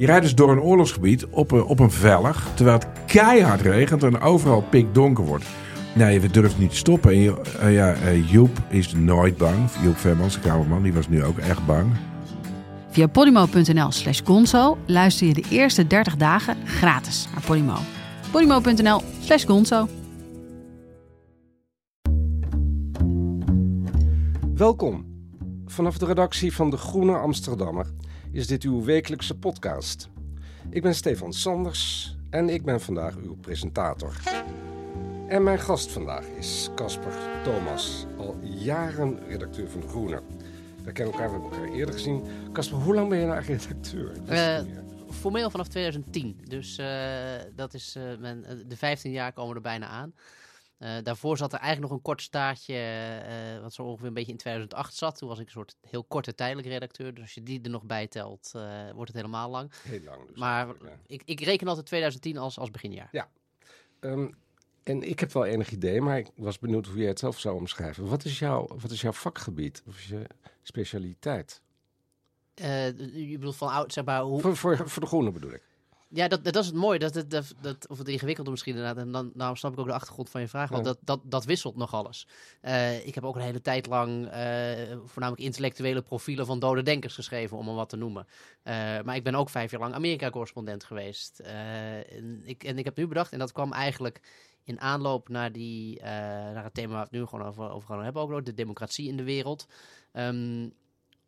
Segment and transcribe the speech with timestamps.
[0.00, 4.02] Je rijdt dus door een oorlogsgebied op een, op een vellig, terwijl het keihard regent
[4.02, 5.44] en overal pikdonker wordt.
[5.94, 7.10] Nee, we durven niet te stoppen.
[7.10, 9.56] En je- eh, ja, eh, Joep is nooit bang.
[9.82, 11.86] Joep Vermans, de kamerman, die was nu ook echt bang.
[12.90, 17.74] Via podimo.nl slash gonzo luister je de eerste 30 dagen gratis naar Podimo.
[18.30, 19.88] podimo.nl slash gonzo.
[24.54, 25.04] Welkom.
[25.66, 27.86] Vanaf de redactie van De Groene Amsterdammer
[28.32, 30.08] is dit uw wekelijkse podcast.
[30.70, 34.20] Ik ben Stefan Sanders en ik ben vandaag uw presentator.
[35.28, 37.12] En mijn gast vandaag is Casper
[37.44, 40.22] Thomas, al jaren redacteur van De Groene.
[40.84, 42.22] We kennen elkaar, we hebben elkaar eerder gezien.
[42.52, 44.12] Casper, hoe lang ben je nou redacteur?
[44.26, 44.60] Eh.
[45.10, 46.40] Formeel vanaf 2010.
[46.48, 46.86] Dus eh,
[47.54, 48.30] dat is eh,
[48.66, 50.14] de 15 jaar komen er bijna aan.
[50.80, 54.32] Eh, daarvoor zat er eigenlijk nog een kort staartje, eh, wat zo ongeveer een beetje
[54.32, 55.18] in 2008 zat.
[55.18, 57.14] Toen was ik een soort heel korte tijdelijk redacteur.
[57.14, 59.72] Dus als je die er nog bij telt, eh, wordt het helemaal lang.
[59.82, 60.38] Heel lang dus.
[60.38, 60.74] Maar ja.
[61.06, 63.28] ik, ik reken altijd 2010 als, als beginjaar.
[64.00, 64.28] Ehm,
[64.82, 67.56] en ik heb wel enig idee, maar ik was benieuwd hoe jij het zelf zou
[67.56, 68.08] omschrijven.
[68.08, 69.82] Wat is, jouw, wat is jouw vakgebied?
[69.86, 70.26] Of je
[70.62, 71.62] specialiteit?
[72.54, 72.86] Eh,
[73.28, 75.62] je bedoelt van oud, zeg maar, hoe, Voor, voor, voor de groene bedoel ik.
[76.12, 76.98] Ja, dat, dat is het mooie.
[76.98, 78.96] Dat, dat, dat, of het ingewikkelde misschien inderdaad.
[78.96, 80.70] En dan snap ik ook de achtergrond van je vraag.
[80.70, 80.92] Want Ja.
[80.92, 82.26] dat, dat, dat wisselt nog alles.
[82.60, 87.14] Eh, ik heb ook een hele tijd lang eh, voornamelijk intellectuele profielen van dode denkers
[87.14, 88.26] geschreven, om er wat te noemen.
[88.62, 91.38] Eh, maar ik ben ook vijf jaar lang Amerika-correspondent geweest.
[91.38, 94.20] En, ik, en ik heb nu bedacht, en dat kwam eigenlijk
[94.64, 98.04] in aanloop naar, die, naar het thema waar we het nu gewoon over, over gaan
[98.04, 99.66] hebben, ook de democratie in de wereld.
[100.12, 100.68] Ehm,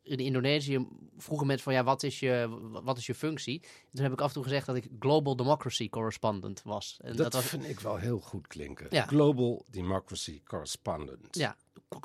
[0.03, 0.87] in Indonesië
[1.17, 3.61] vroegen mensen van ja, wat is, je, wat is je functie?
[3.63, 6.99] En toen heb ik af en toe gezegd dat ik Global Democracy Correspondent was.
[7.03, 8.87] En Dat, was, vind ik wel heel goed klinken.
[8.91, 9.07] Ja.
[9.07, 11.37] Global Democracy Correspondent.
[11.37, 11.57] Ja,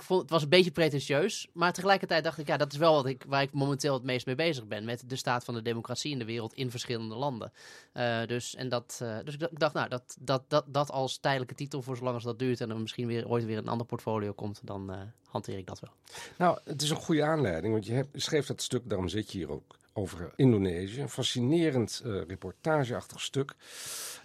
[0.07, 1.47] het was een beetje pretentieus.
[1.53, 4.25] Maar tegelijkertijd dacht ik, ja, dat is wel wat ik, waar ik momenteel het meest
[4.25, 4.85] mee bezig ben.
[4.85, 7.51] Met de staat van de democratie in de wereld in verschillende landen.
[7.91, 11.55] Eh, dus, en dat, eh, dus ik dacht- nou, dat, dat, dat, dat als tijdelijke
[11.55, 12.61] titel voor zolang als dat duurt.
[12.61, 15.79] En er misschien weer ooit weer een ander portfolio komt, dan eh, hanteer ik dat
[15.79, 15.91] wel.
[16.37, 19.51] Nou, het is een goede aanleiding, want je schreef dat stuk, daarom zit je hier
[19.51, 21.01] ook, over Indonesië.
[21.01, 23.55] Een fascinerend reportageachtig stuk.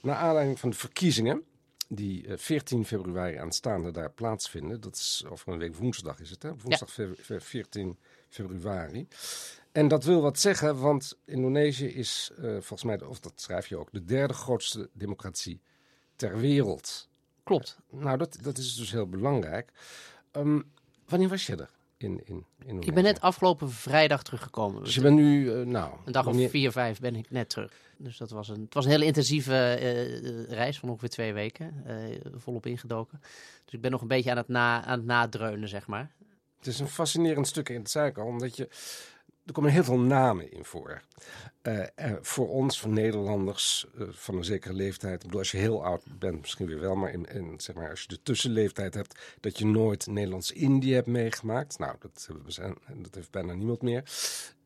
[0.03, 1.45] Naar aanleiding van de verkiezingen
[1.95, 4.81] die eh, 14 februari aanstaande daar plaatsvinden.
[4.81, 6.51] Dat is over een week woensdag is het, hè?
[6.57, 7.99] Woensdag fe- fe- 14
[8.29, 9.09] februari.
[9.73, 13.77] En dat wil wat zeggen, want Indonesië is eh, volgens mij, of dat schrijf je
[13.77, 15.61] ook, de derde grootste democratie
[16.17, 17.09] ter wereld.
[17.43, 17.79] Klopt.
[17.91, 19.71] Nou, dat, dat is dus heel belangrijk.
[20.31, 20.61] Ehm,
[21.09, 21.71] wanneer was je er
[22.03, 22.45] in, in?
[22.81, 24.85] Ik ben net afgelopen vrijdag teruggekomen.
[24.85, 25.93] Dus je bent nu, eh, nou...
[26.05, 27.73] Een dag of wanneer- vier, vijf ben ik net terug.
[27.97, 31.33] Dus dat was een, het was een hele intensieve eh, eh, reis van ongeveer twee
[31.33, 31.85] weken.
[32.37, 33.21] volop ingedoken.
[33.65, 36.11] Dus ik ben nog een beetje aan het, na, aan het nadreunen, zeg maar.
[36.59, 38.69] Het is een fascinerend stuk in het zeiken, omdat je...
[39.47, 41.01] Er komen heel veel namen in voor.
[41.63, 45.15] Eh, eh, voor ons, voor Nederlanders, eh, van een zekere leeftijd.
[45.15, 46.95] Ik bedoel, als je heel oud bent, misschien weer wel.
[46.95, 51.07] Maar, in, in, zeg maar als je de tussenleeftijd hebt, dat je nooit Nederlands-Indië hebt
[51.07, 51.79] meegemaakt.
[51.79, 54.03] Nou, dat, we dat heeft bijna niemand meer.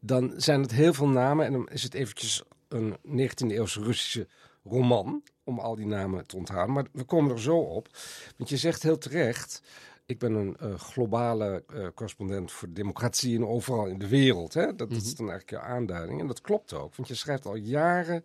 [0.00, 1.46] Dan zijn het heel veel namen.
[1.46, 4.28] En dan is het eventjes een 19e-eeuwse Russische
[4.64, 5.22] roman.
[5.44, 6.74] Om al die namen te onthouden.
[6.74, 7.88] Maar we komen er zo op.
[8.36, 9.62] Want je zegt heel terecht.
[10.06, 14.54] Ik ben een eh, globale eh, correspondent voor democratie en overal in de wereld.
[14.54, 14.66] Hè?
[14.66, 16.20] Dat, dat is dan eigenlijk je aanduiding.
[16.20, 18.24] En dat klopt ook, want je schrijft al jaren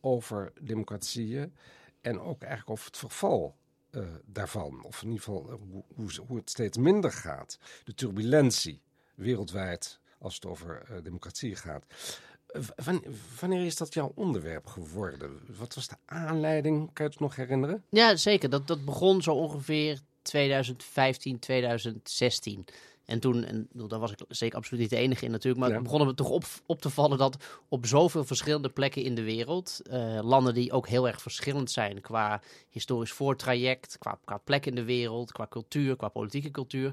[0.00, 1.54] over democratieën
[2.00, 3.56] en ook eigenlijk over het verval
[3.90, 4.84] eh, daarvan.
[4.84, 5.60] Of in ieder geval
[5.94, 7.58] hoe, hoe, het steeds minder gaat.
[7.84, 8.82] De turbulentie
[9.14, 11.84] wereldwijd als het over democratie gaat.
[13.40, 15.40] Wanneer is dat jouw onderwerp geworden?
[15.58, 16.92] Wat was de aanleiding?
[16.92, 17.84] Kan je het nog herinneren?
[17.88, 18.50] Ja, zeker.
[18.50, 22.64] Dat, dat begon zo ongeveer 2015, 2016.
[23.04, 25.74] En toen, en daar was ik zeker absoluut niet de enige in natuurlijk, maar Ja.
[25.74, 27.36] het begon me toch op, op te vallen dat
[27.68, 32.00] op zoveel verschillende plekken in de wereld, eh, landen die ook heel erg verschillend zijn
[32.00, 36.92] qua historisch voortraject, qua, qua plek in de wereld, qua cultuur, qua politieke cultuur,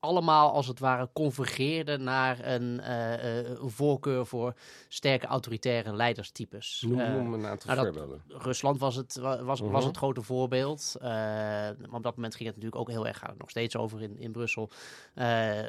[0.00, 4.54] allemaal als het ware convergeerden naar een, eh, eh, voorkeur voor
[4.88, 6.84] sterke autoritaire leiderstypes.
[6.88, 8.22] Noem, Eh, noem een aantal nou, voorbeelden.
[8.28, 9.70] Rusland was het, wa- was, Mhm.
[9.70, 10.94] was het grote voorbeeld.
[11.00, 14.18] Maar op dat moment ging het natuurlijk ook heel erg, gaat nog steeds over in,
[14.18, 14.70] in Brussel.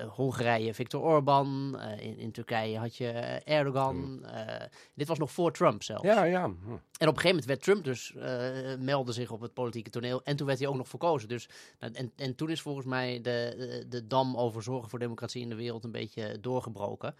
[0.09, 1.79] Hongarije, Viktor Orban.
[1.99, 3.07] In, in Turkije had je
[3.45, 4.25] Erdogan.
[4.25, 6.03] Eh, dit was nog voor Trump zelfs.
[6.03, 6.43] Ja, ja.
[6.45, 6.51] hm.
[6.97, 8.13] En op een gegeven moment werd Trump dus,
[8.79, 10.21] meldde zich op het politieke toneel.
[10.23, 11.29] En toen werd hij ook nog verkozen.
[11.29, 11.49] Dus,
[11.79, 15.49] nou, en, en toen is volgens mij de, de, de over zorgen voor democratie in
[15.49, 17.15] de wereld een beetje doorgebroken.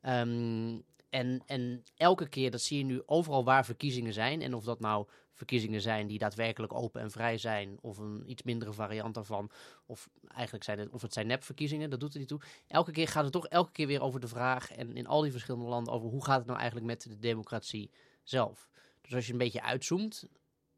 [0.00, 0.78] Ehm,
[1.10, 4.42] en, en elke keer, dat zie je nu overal waar verkiezingen zijn.
[4.42, 7.78] En of dat nou verkiezingen zijn die daadwerkelijk open en vrij zijn.
[7.80, 9.50] Of een iets mindere variant daarvan.
[9.86, 12.40] Of eigenlijk zijn het, of het zijn nepverkiezingen, dat doet er niet toe.
[12.66, 14.70] Elke keer gaat het toch elke keer weer over de vraag.
[14.70, 17.90] En in al die verschillende landen over hoe gaat het nou eigenlijk met de democratie
[18.22, 18.68] zelf.
[19.00, 20.28] Dus als je een beetje uitzoomt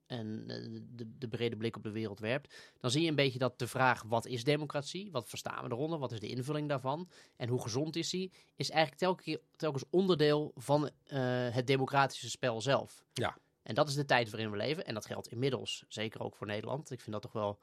[0.07, 3.39] en eh, de, de brede blik op de wereld werpt, dan zie je een beetje
[3.39, 7.09] dat de vraag wat is democratie, wat verstaan we eronder, wat is de invulling daarvan
[7.37, 11.19] en hoe gezond is die, is eigenlijk telkens, telkens onderdeel van eh,
[11.51, 13.05] het democratische spel zelf.
[13.13, 13.37] Ja.
[13.63, 16.47] En dat is de tijd waarin we leven en dat geldt inmiddels zeker ook voor
[16.47, 16.91] Nederland.
[16.91, 17.59] Ik vind dat toch wel,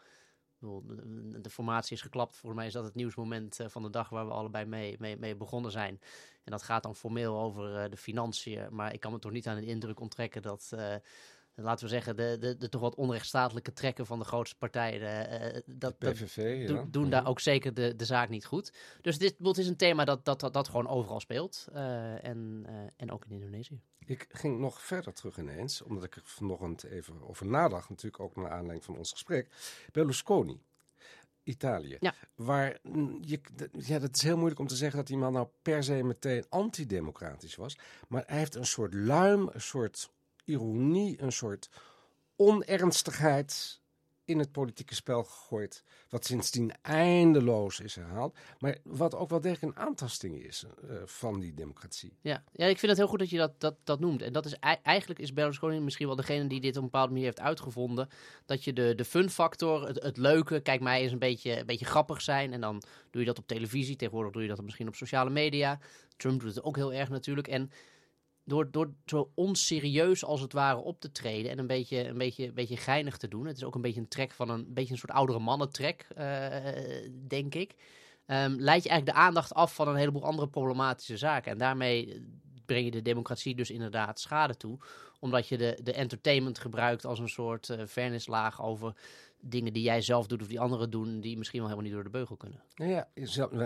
[0.60, 2.36] de, de formatie is geklapt.
[2.36, 5.18] Volgens mij is dat het nieuwsmoment eh, van de dag waar we allebei mee, mee,
[5.18, 6.00] mee begonnen zijn.
[6.44, 8.68] En dat gaat dan formeel over de financiën.
[8.72, 10.74] Maar ik kan me toch niet aan de indruk onttrekken dat,
[11.56, 15.62] laten we zeggen, de, de, de toch wat onrechtstatelijke trekken van de grootste partijen, eh,
[15.66, 16.86] dat, dat PVV, do- ja.
[16.90, 18.74] doen daar ook zeker de, de zaak niet goed.
[19.02, 21.68] Dus dit, het is een thema dat, dat, dat, dat gewoon overal speelt.
[21.74, 22.66] eh, en,
[22.98, 23.80] en ook in Indonesië.
[24.06, 28.36] Ik ging nog verder terug ineens, omdat ik er vanochtend even over nadacht, natuurlijk ook
[28.36, 29.48] naar aanleiding van ons gesprek.
[29.92, 30.62] Berlusconi,
[31.44, 31.98] Italië.
[32.00, 32.14] Ja.
[32.36, 32.78] Waar
[33.22, 33.40] je,
[33.72, 36.46] ja, dat is heel moeilijk om te zeggen dat die man nou per se meteen
[36.50, 37.78] antidemocratisch was.
[38.08, 40.12] Maar hij heeft een soort luim, een soort
[40.44, 41.69] ironie, een soort
[42.36, 43.81] onernstigheid
[44.25, 45.84] in het politieke spel gegooid.
[46.10, 48.38] Wat sindsdien eindeloos is herhaald.
[48.60, 52.18] Maar wat ook wel degelijk een aantasting is eh, van die democratie.
[52.22, 52.44] Ja.
[52.51, 54.22] ja, ik vind het heel goed dat je dat, dat, dat noemt.
[54.22, 57.12] En dat is ei- eigenlijk is Berlusconi misschien wel degene die dit op een bepaalde
[57.12, 58.10] manier heeft uitgevonden.
[58.45, 61.66] Dat je de, de fun factor, het, het leuke, kijk mij eens een beetje, een
[61.66, 62.54] beetje grappig zijn.
[62.54, 63.95] En dan doe je dat op televisie.
[63.95, 65.80] Tegenwoordig doe je dat misschien op sociale media.
[66.18, 67.48] Trump doet het ook heel erg natuurlijk.
[67.48, 67.72] En
[68.44, 72.48] door, door zo onserieus als het ware op te treden en een beetje, een, beetje,
[72.48, 73.45] een beetje geinig te doen.
[73.45, 76.48] Het is ook een beetje een trek van een, beetje een soort oudere mannentrek, eh,
[77.28, 77.75] denk ik.
[78.25, 81.51] Ehm, leid je eigenlijk de aandacht af van een heleboel andere problematische zaken.
[81.51, 82.25] En daarmee
[82.66, 84.78] breng je de democratie dus inderdaad schade toe.
[85.19, 88.95] Omdat je de, de entertainment gebruikt als een soort eh fairnesslaag over
[89.45, 92.12] dingen die jij zelf doet of die anderen doen, die misschien wel helemaal niet door
[92.12, 92.63] de beugel kunnen.
[92.75, 93.10] Nou ja,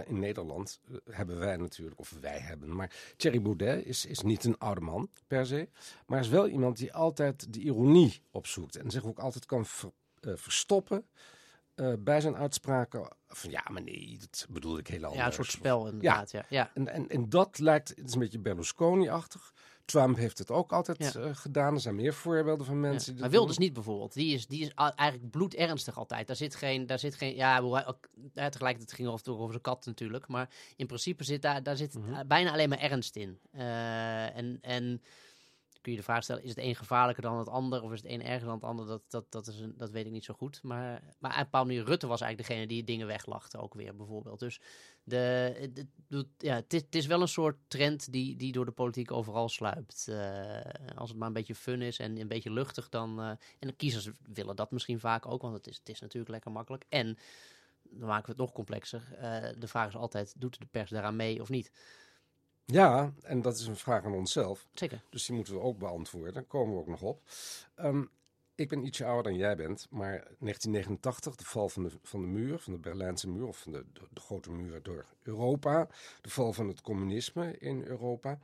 [0.07, 4.44] in Nederland eh, hebben wij natuurlijk, of wij hebben, maar Thierry Baudet is, is niet
[4.44, 5.69] een oude man per se,
[6.06, 9.91] maar is wel iemand die altijd de ironie opzoekt en zich ook altijd kan ver-
[10.19, 11.06] eh, verstoppen
[11.75, 15.19] eh, bij zijn uitspraken van ja, maar nee, dat bedoelde ik heel anders.
[15.19, 16.31] Ja, een soort spel inderdaad.
[16.31, 16.45] Ja.
[16.50, 16.71] Ja.
[16.74, 19.53] En, en, en dat lijkt, het is een beetje Berlusconi-achtig.
[19.88, 21.22] Trump heeft het ook altijd Ja.
[21.22, 21.74] eh, gedaan.
[21.74, 23.12] Er zijn meer voorbeelden van mensen Ja.
[23.12, 23.66] die Maar Wilders doen.
[23.66, 24.13] niet bijvoorbeeld.
[24.13, 26.28] Die is, die is eigenlijk bloedernstig altijd.
[26.28, 27.57] Daar zit geen, daar zit geen ja,
[28.34, 30.28] ja, tegelijkertijd ging het over, over zijn kat natuurlijk.
[30.28, 32.13] Maar in principe zit daar, daar zit Mhm.
[32.13, 33.39] eh, bijna alleen maar ernst in.
[33.51, 35.01] Eh, en, en
[35.88, 37.84] kun je de vraag stellen, is het een gevaarlijker dan het ander?
[37.84, 38.86] Of is het een erger dan het ander?
[38.86, 40.63] Dat, dat, dat, is een, dat weet ik niet zo goed.
[40.63, 44.39] Maar, maar een bepaalde manier, Rutte was eigenlijk degene die dingen weglachte ook weer bijvoorbeeld.
[44.39, 44.62] Dus
[45.04, 45.86] de,
[46.38, 50.07] ja, het, is, wel een soort trend die, die door de politiek overal sluipt.
[50.07, 53.19] Eh, als het maar een beetje fun is en een beetje luchtig, dan...
[53.19, 56.31] eh, en de kiezers willen dat misschien vaak ook, want het is, het is natuurlijk
[56.31, 56.86] lekker makkelijk.
[56.89, 57.18] En,
[57.81, 61.16] dan maken we het nog complexer, eh, de vraag is altijd, doet de pers daaraan
[61.16, 61.72] mee of niet?
[62.71, 64.67] Ja, en dat is een vraag aan onszelf.
[64.73, 65.01] Zeker.
[65.09, 66.33] Dus die moeten we ook beantwoorden.
[66.33, 67.21] Daar komen we ook nog op.
[67.75, 68.03] Ehm,
[68.55, 72.27] ik ben ietsje ouder dan jij bent, maar 1989, de val van de, van de
[72.27, 75.88] muur, van de Berlijnse muur, of van de, de, de grote muren door Europa,
[76.21, 78.39] de val van het communisme in Europa.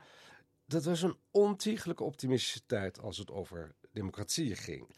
[0.65, 4.95] Dat was een ontiegelijke optimistische tijd als het over democratieën ging.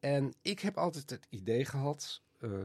[0.00, 2.64] En ik heb altijd het idee gehad, eh,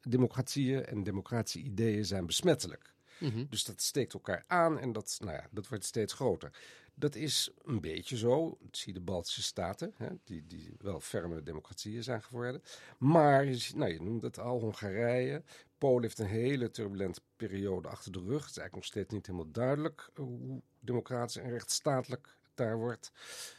[0.00, 2.94] democratieën en democratische ideeën zijn besmettelijk.
[3.22, 3.44] Mhm.
[3.48, 6.50] Dus dat steekt elkaar aan en dat, nou ja, dat wordt steeds groter.
[6.94, 8.58] Dat is een beetje zo.
[8.70, 12.62] Zie de Baltische Staten, hè, die, die wel ferme democratieën zijn geworden.
[12.98, 15.42] Maar je, ziet- nou, je noemt het al, Hongarije.
[15.78, 18.40] Polen heeft een hele turbulente periode achter de rug.
[18.40, 23.12] Het is eigenlijk nog steeds niet helemaal duidelijk hoe democratisch en rechtsstatelijk het daar wordt.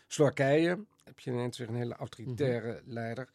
[0.08, 3.30] Slowakije heb je ineens weer een hele autoritaire leider.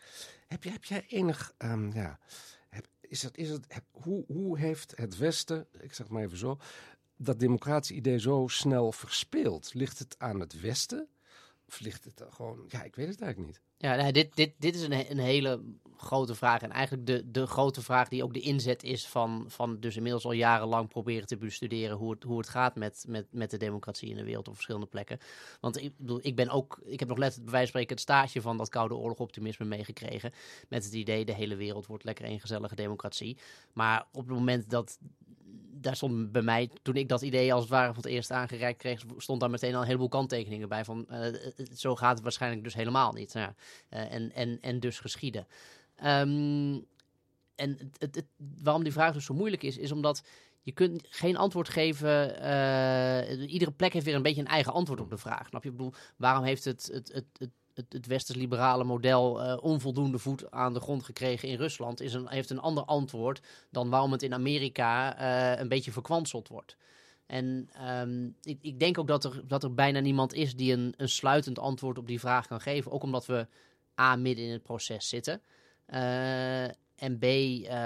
[0.47, 2.19] Heb, je, heb jij enig, ehm, ja,
[3.09, 6.59] is het, is het, hoe, hoe heeft het Westen, ik zeg het maar even zo,
[7.17, 9.75] dat democratische idee zo snel verspeeld?
[9.75, 11.09] Ligt het aan het Westen?
[11.69, 12.65] Of ligt het gewoon...
[12.69, 13.61] Ja, ik weet het eigenlijk niet.
[13.77, 15.63] Ja, dit, dit, dit is een, een hele
[15.97, 16.63] grote vraag.
[16.63, 20.25] En eigenlijk de, de grote vraag die ook de inzet is van, van dus inmiddels
[20.25, 24.11] al jarenlang proberen te bestuderen hoe het, hoe het gaat met, met, met de democratie
[24.11, 25.19] in de wereld op verschillende plekken.
[25.61, 28.01] Want ik bedoel, ik ben ook, ik heb nog letterlijk bij wijze van spreken het
[28.01, 30.33] staartje van dat Koude Oorlog optimisme meegekregen.
[30.69, 33.39] Met het idee, de hele wereld wordt lekker een gezellige democratie.
[33.73, 34.99] Maar op het moment dat
[35.81, 38.79] daar stond bij mij, toen ik dat idee als het ware van het eerst aangereikt
[38.79, 40.85] kreeg, stond daar meteen al een heleboel kanttekeningen bij.
[40.85, 41.27] Van uh,
[41.75, 43.35] zo gaat het waarschijnlijk dus helemaal niet.
[43.35, 43.53] Nou,
[43.91, 45.47] uh, en, en, en dus geschieden.
[46.05, 46.87] Um,
[47.55, 48.27] en het, het,
[48.63, 50.23] waarom die vraag dus zo moeilijk is, is omdat
[50.63, 52.29] je kunt geen antwoord geven.
[53.49, 55.47] Iedere plek heeft weer een beetje een eigen antwoord op de vraag.
[55.49, 55.71] Snap je?
[55.71, 60.51] Ik bedoel, waarom heeft het, het, het, het het, het westers-liberale model uh, onvoldoende voet
[60.51, 64.23] aan de grond gekregen in Rusland, is een, heeft een ander antwoord dan waarom het
[64.23, 66.77] in Amerika uh, een beetje verkwanseld wordt.
[67.27, 70.95] En um, ik, ik, denk ook dat er, dat er bijna niemand is die een,
[70.97, 72.93] een sluitend antwoord op die vraag kan geven.
[72.93, 73.47] Ook omdat we
[74.01, 75.43] A, midden in het proces zitten.
[75.89, 76.65] Uh,
[76.97, 77.25] en B,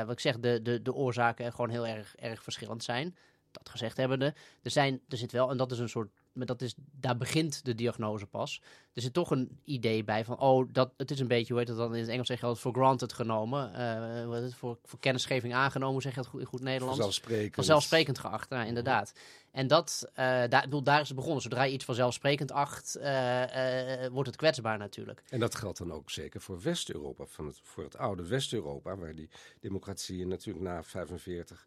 [0.06, 3.16] wat ik zeg, de, de, de oorzaken gewoon heel erg, erg verschillend zijn.
[3.50, 6.62] Dat gezegd hebbende, er, zijn, er zit wel, en dat is een soort maar dat
[6.62, 8.62] is, daar begint de diagnose pas.
[8.92, 11.68] Er zit toch een idee bij van, oh, dat, het is een beetje, hoe heet
[11.68, 13.72] het dan in het Engels zeg je altijd, for granted genomen.
[13.72, 16.96] Uh, wat is het, voor, voor kennisgeving aangenomen, zeg je dat goed, goed Nederlands?
[16.96, 17.54] Vanzelfsprekend.
[17.54, 19.12] Vanzelfsprekend geacht, nou, inderdaad.
[19.50, 21.42] En dat, uh, daar, bedoel, daar is het begonnen.
[21.42, 25.22] Zodra je iets vanzelfsprekend acht, uh, wordt het kwetsbaar natuurlijk.
[25.28, 27.24] En dat geldt dan ook zeker voor West-Europa,
[27.62, 31.66] voor het oude West-Europa, waar die democratieën natuurlijk na 45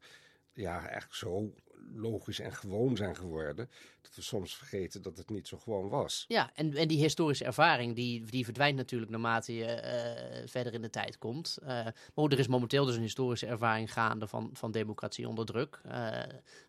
[0.55, 1.53] ja, eigenlijk zo
[1.95, 3.69] logisch en gewoon zijn geworden.
[4.01, 6.25] Dat we soms vergeten dat het niet zo gewoon was.
[6.27, 10.81] Ja, en, en die historische ervaring die, die verdwijnt natuurlijk naarmate je uh, verder in
[10.81, 11.57] de tijd komt.
[11.61, 15.81] Uh, maar er is momenteel dus een historische ervaring gaande van, van democratie onder druk.
[15.85, 16.19] Uh,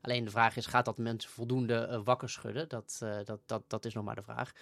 [0.01, 2.69] alleen de vraag is, gaat dat mensen voldoende wakker schudden?
[2.69, 4.53] Dat, dat, dat, dat is nog maar de vraag.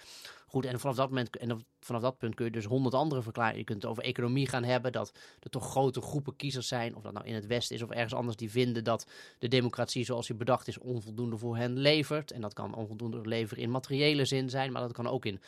[0.47, 3.59] Goed, en vanaf dat moment en vanaf dat punt kun je dus honderd andere verklaringen.
[3.59, 7.03] Je kunt het over economie gaan hebben, dat er toch grote groepen kiezers zijn, of
[7.03, 9.07] dat nou in het Westen is of ergens anders, die vinden dat
[9.39, 12.31] de democratie zoals die bedacht is onvoldoende voor hen levert.
[12.31, 15.41] En dat kan onvoldoende leveren in materiële zin zijn, maar dat kan ook in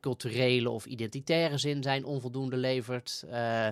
[0.00, 3.22] culturele of identitaire zin zijn, onvoldoende levert.
[3.26, 3.66] Uh,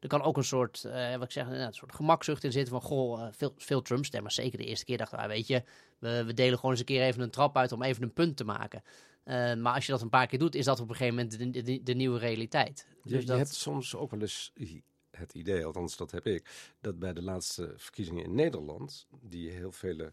[0.00, 2.82] er kan ook een soort, uh, wat ik zeg, een soort gemakzucht in zitten van,
[2.82, 5.62] goh, uh, veel, veel Trump-stemmers, zeker de eerste keer dachten, ah, weet je,
[5.98, 8.36] we, we, delen gewoon eens een keer even een trap uit om even een punt
[8.36, 8.82] te maken.
[9.24, 11.54] Uh, maar als je dat een paar keer doet, is dat op een gegeven moment
[11.54, 12.86] de, de, de nieuwe realiteit.
[13.02, 13.26] Dus je, dat...
[13.26, 14.52] je hebt soms ook wel eens
[15.20, 19.72] het idee, althans dat heb ik, dat bij de laatste verkiezingen in Nederland, die heel
[19.72, 20.12] vele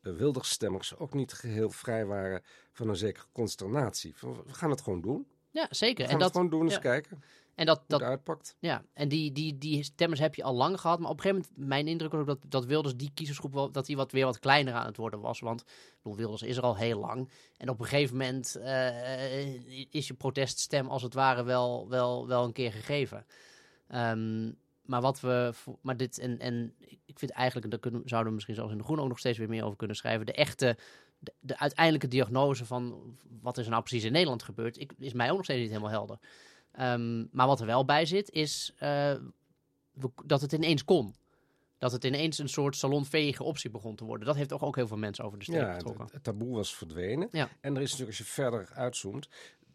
[0.00, 4.14] Wildersstemmers ook niet geheel vrij waren van een zekere consternatie.
[4.20, 5.26] We gaan het gewoon doen.
[5.50, 5.96] Ja, zeker.
[5.96, 7.22] We gaan en het dat, gewoon doen, eens kijken
[7.56, 8.56] en dat, dat uitpakt.
[8.58, 10.98] Ja, en die, die, die stemmers heb je al lang gehad.
[10.98, 13.70] Maar op een gegeven moment, mijn indruk was ook dat, dat Wilders, die kiezersgroep, wel,
[13.70, 15.40] dat die wat, weer wat kleiner aan het worden was.
[15.40, 15.64] Want
[16.02, 17.30] bedoel, Wilders is er al heel lang.
[17.56, 22.44] En op een gegeven moment uh, is je proteststem als het ware wel, wel, wel
[22.44, 23.26] een keer gegeven.
[23.94, 26.74] Um, maar wat we, maar dit en, en
[27.04, 29.38] ik vind eigenlijk, daar kunnen, zouden we misschien zelfs in de Groen ook nog steeds
[29.38, 30.26] weer meer over kunnen schrijven.
[30.26, 30.76] De echte,
[31.18, 35.12] de, de uiteindelijke diagnose van wat is er nou precies in Nederland gebeurd, ik, is
[35.12, 36.18] mij ook nog steeds niet helemaal helder.
[36.80, 39.14] Um, maar wat er wel bij zit, is uh,
[40.24, 41.14] dat het ineens kon.
[41.78, 44.26] Dat het ineens een soort salonvege optie begon te worden.
[44.26, 46.04] Dat heeft toch ook heel veel mensen over de streep ja, getrokken.
[46.04, 47.28] Het, het taboe was verdwenen.
[47.30, 47.48] Ja.
[47.60, 49.28] En er is natuurlijk, als je verder uitzoomt,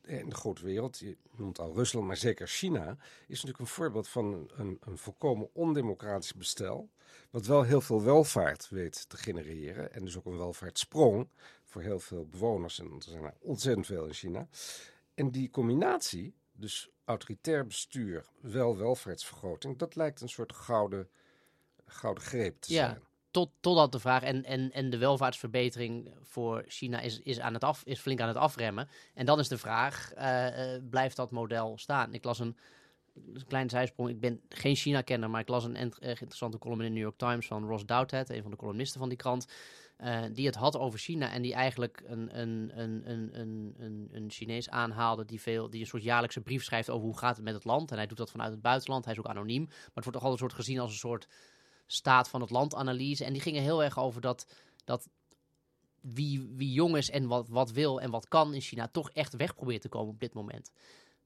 [0.05, 4.08] in de grote wereld, je noemt al Rusland, maar zeker China, is natuurlijk een voorbeeld
[4.08, 6.89] van een, een volkomen ondemocratisch bestel.
[7.29, 9.93] Wat wel heel veel welvaart weet te genereren.
[9.93, 11.27] En dus ook een welvaartssprong
[11.63, 12.79] voor heel veel bewoners.
[12.79, 14.48] En er zijn er ontzettend veel in China.
[15.13, 21.10] En die combinatie, dus autoritair bestuur, wel welvaartsvergroting, dat lijkt een soort gouden,
[21.86, 23.01] gouden greep te ja.
[23.31, 27.63] Tot, totdat de vraag, en, en, en de welvaartsverbetering voor China is, is, aan het
[27.63, 28.89] af, is flink aan het afremmen.
[29.13, 32.13] En dan is de vraag, uh, uh, blijft dat model staan?
[32.13, 32.57] Ik las een,
[33.13, 36.85] een klein zijsprong, ik ben geen China-kenner, maar ik las een erg interessante column in
[36.85, 39.47] de New York Times van Ross Douthat, een van de columnisten van die krant.
[40.03, 44.09] Uh, die het had over China en die eigenlijk een, een, een, een, een, een,
[44.11, 47.45] een Chinees aanhaalde die, veel, die een soort jaarlijkse brief schrijft over hoe gaat het
[47.45, 47.91] met het land.
[47.91, 49.65] En hij doet dat vanuit het buitenland, hij is ook anoniem.
[49.65, 51.27] Maar het wordt toch altijd soort gezien als een soort
[51.91, 53.25] staat van het land analyse.
[53.25, 54.45] En die gingen heel erg over dat,
[54.83, 55.10] dat
[56.01, 59.36] wie, wie jong is en wat, wat wil en wat kan in China toch echt
[59.36, 60.71] weg probeert te komen op dit moment.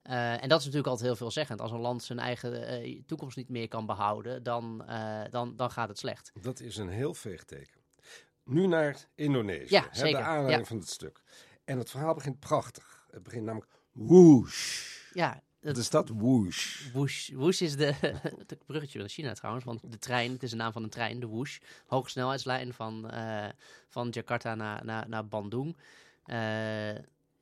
[0.04, 1.60] Uh, en dat is natuurlijk altijd heel veelzeggend.
[1.60, 5.70] Als een land zijn eigen uh, toekomst niet meer kan behouden, dan, uh, dan, dan
[5.70, 6.32] gaat het slecht.
[6.40, 7.80] Dat is een heel veeg teken.
[8.44, 10.64] Nu naar Indonesië, ja, hè, de aanleiding ja.
[10.64, 11.22] van het stuk.
[11.64, 13.06] En het verhaal begint prachtig.
[13.10, 15.10] Het begint namelijk whoosh.
[15.12, 16.08] Ja, Wat is dat?
[16.08, 16.90] Whoosh.
[16.92, 17.94] Whoosh, whoosh is de,
[18.46, 21.20] het bruggetje naar China trouwens, want de trein, het is de naam van een trein,
[21.20, 23.48] de Whoosh, hogesnelheidslijn van, uh,
[23.88, 25.76] van Jakarta naar, naar, naar Bandung.
[26.26, 26.90] Uh,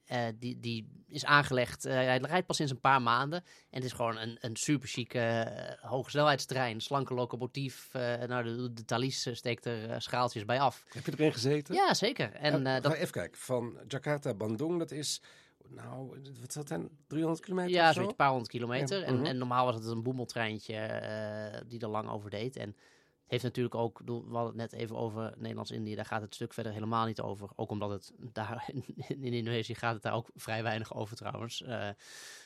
[0.04, 1.84] eh, die, die is aangelegd.
[1.84, 3.38] eh, hij rijdt pas sinds een paar maanden.
[3.70, 6.80] En het is gewoon een, een super chique eh, hogesnelheidstrein.
[6.80, 7.88] Slanke locomotief.
[7.92, 10.84] eh nou, de, de Thalys eh, steekt er eh, schaaltjes bij af.
[10.88, 11.74] Heb je erin gezeten?
[11.74, 12.32] Ja, zeker.
[12.32, 13.38] En Eh, eh, dat, even kijken.
[13.40, 15.20] Van Jakarta Bandung, dat is...
[15.68, 16.88] Nou, wat dat dan?
[17.06, 17.92] 300 kilometer Ja, of zo?
[17.92, 19.00] zoiets een paar honderd kilometer.
[19.00, 19.24] Ja, en, mhm.
[19.24, 22.56] en normaal was het een boemeltreintje eh, die er lang over deed.
[22.56, 26.34] En het heeft natuurlijk ook, we hadden het net even over Nederlands-Indië, daar gaat het
[26.34, 27.48] stuk verder helemaal niet over.
[27.56, 31.62] Ook omdat het daar in, in Indonesië gaat het daar ook vrij weinig over trouwens.
[31.62, 31.88] Eh,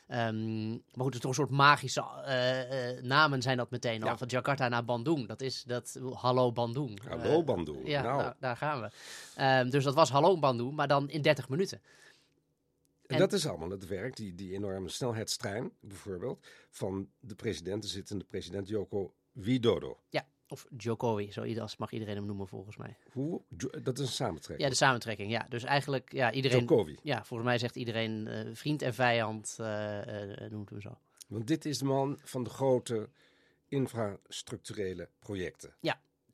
[0.07, 4.09] ehm, maar goed, het is toch een soort magische eh, namen zijn dat meteen al.
[4.09, 4.17] Ja.
[4.17, 5.29] Van Jakarta naar Bandung.
[5.29, 7.01] Dat is dat, hallo Bandung.
[7.09, 7.89] Hallo Bandung.
[7.89, 8.91] ja, nou, daar, daar gaan we.
[9.35, 11.81] Ehm, dus dat was hallo Bandung, maar dan in 30 minuten.
[13.09, 17.89] En dat is allemaal het werk, die, die enorme snelheidstrein bijvoorbeeld, van de president, de
[17.89, 19.99] zittende president Joko Widodo.
[20.09, 22.97] Ja, of Jokowi, zo ieder- mag iedereen hem noemen volgens mij.
[23.13, 23.43] Hoe?
[23.83, 24.61] Dat is een samentrekking.
[24.63, 25.31] Ja, de samentrekking.
[25.31, 26.59] Ja, dus eigenlijk, ja, iedereen.
[26.61, 26.99] Jokowi.
[27.03, 30.99] Ja, volgens mij zegt iedereen eh, vriend en vijand, eh, eh, noemt hem zo.
[31.29, 33.09] Want dit is de man van de grote
[33.67, 35.75] infrastructurele projecten.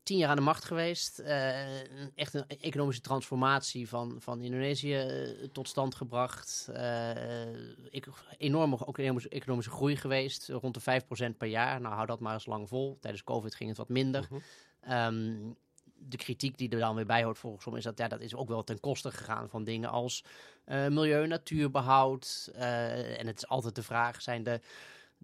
[0.04, 1.18] Tien jaar aan de macht geweest.
[1.18, 1.80] eh,
[2.14, 6.68] echt een economische transformatie van, van Indonesië eh, tot stand gebracht.
[6.72, 7.54] eh,
[7.90, 8.06] ik,
[8.38, 10.48] enorme ook economische, economische groei geweest.
[10.48, 11.80] Rond de 5% per jaar.
[11.80, 12.98] Nou, hou dat maar eens lang vol.
[13.00, 14.26] Tijdens COVID ging het wat minder.
[14.30, 14.40] Mhm.
[14.80, 15.34] Ehm,
[16.08, 18.34] de kritiek die er dan weer bij hoort volgens mij is dat ja, dat is
[18.34, 20.24] ook wel ten koste gegaan van dingen als
[20.64, 22.50] eh, milieu, natuurbehoud.
[22.54, 24.60] eh, en het is altijd de vraag, zijn de,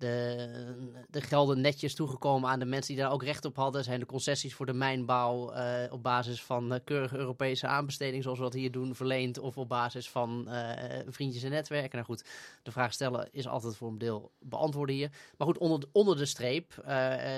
[0.00, 3.84] de, de gelden netjes toegekomen aan de mensen die daar ook recht op hadden?
[3.84, 8.38] Zijn de concessies voor de mijnbouw eh, op basis van eh, keurige Europese aanbesteding, zoals
[8.38, 9.38] we dat hier doen, verleend?
[9.38, 11.90] Of op basis van eh, vriendjes en netwerken?
[11.92, 12.24] Nou goed,
[12.62, 15.10] de vraag stellen is altijd voor een deel beantwoorden hier.
[15.36, 16.72] Maar goed, onder, de- onder de streep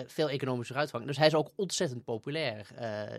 [0.07, 1.07] veel economische vooruitgang.
[1.07, 2.66] Dus hij is ook ontzettend populair,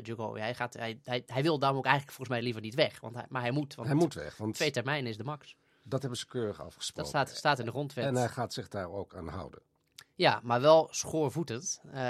[0.04, 0.40] Jokowi.
[0.40, 3.00] Hij, gaat, hij, hij, hij wil daarom ook eigenlijk volgens mij liever niet weg.
[3.00, 5.56] Want hij, maar hij moet, want Hij moet weg, want twee termijnen is de max.
[5.84, 7.10] Dat hebben ze keurig Dat afgesproken.
[7.10, 8.06] staat, staat in de grondwet.
[8.06, 9.62] En hij gaat zich daar ook aan houden.
[10.16, 11.82] Ja, maar wel schoorvoetend.
[11.84, 12.04] Eh, op een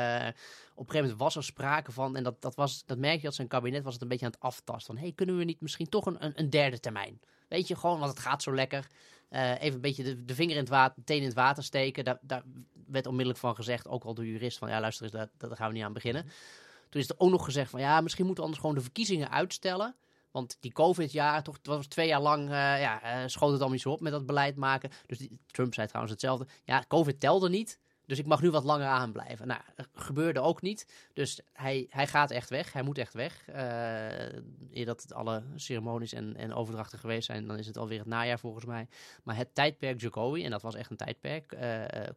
[0.75, 3.47] gegeven moment was er sprake van, en dat, dat, was, dat merk je dat zijn
[3.47, 4.93] kabinet was het een beetje aan het aftasten.
[4.93, 7.19] Van, hey, kunnen we niet misschien toch een, een, een derde termijn?
[7.47, 8.87] Weet je, gewoon, want het gaat zo lekker.
[9.29, 11.63] Eh, even een beetje de, de vinger in het water, de teen in het water
[11.63, 12.03] steken.
[12.03, 12.43] Daar, daar
[12.87, 15.67] werd onmiddellijk van gezegd, ook al door jurist, van ja, luister eens, daar, daar gaan
[15.67, 16.23] we niet aan beginnen.
[16.89, 19.29] Toen is er ook nog gezegd van ja, misschien moeten we anders gewoon de verkiezingen
[19.29, 19.95] uitstellen.
[20.33, 23.69] Want die COVID-jaar, toch, het was twee jaar lang, eh, ja, eh, schoot het allemaal
[23.69, 24.89] niet zo op met dat beleid maken.
[25.05, 26.47] Dus die, Trump zei trouwens hetzelfde.
[26.63, 27.79] Ja, COVID telde niet.
[28.05, 29.47] Dus ik mag nu wat langer aanblijven.
[29.47, 29.62] Nou,
[29.93, 31.10] gebeurde ook niet.
[31.13, 32.73] Dus hij, hij gaat echt weg.
[32.73, 33.47] Hij moet echt weg.
[33.47, 34.34] Eh
[34.71, 38.08] eer dat het alle ceremonies en, en overdrachten geweest zijn, dan is het alweer het
[38.08, 38.88] najaar volgens mij.
[39.23, 41.58] Maar het tijdperk Jokowi, en dat was echt een tijdperk,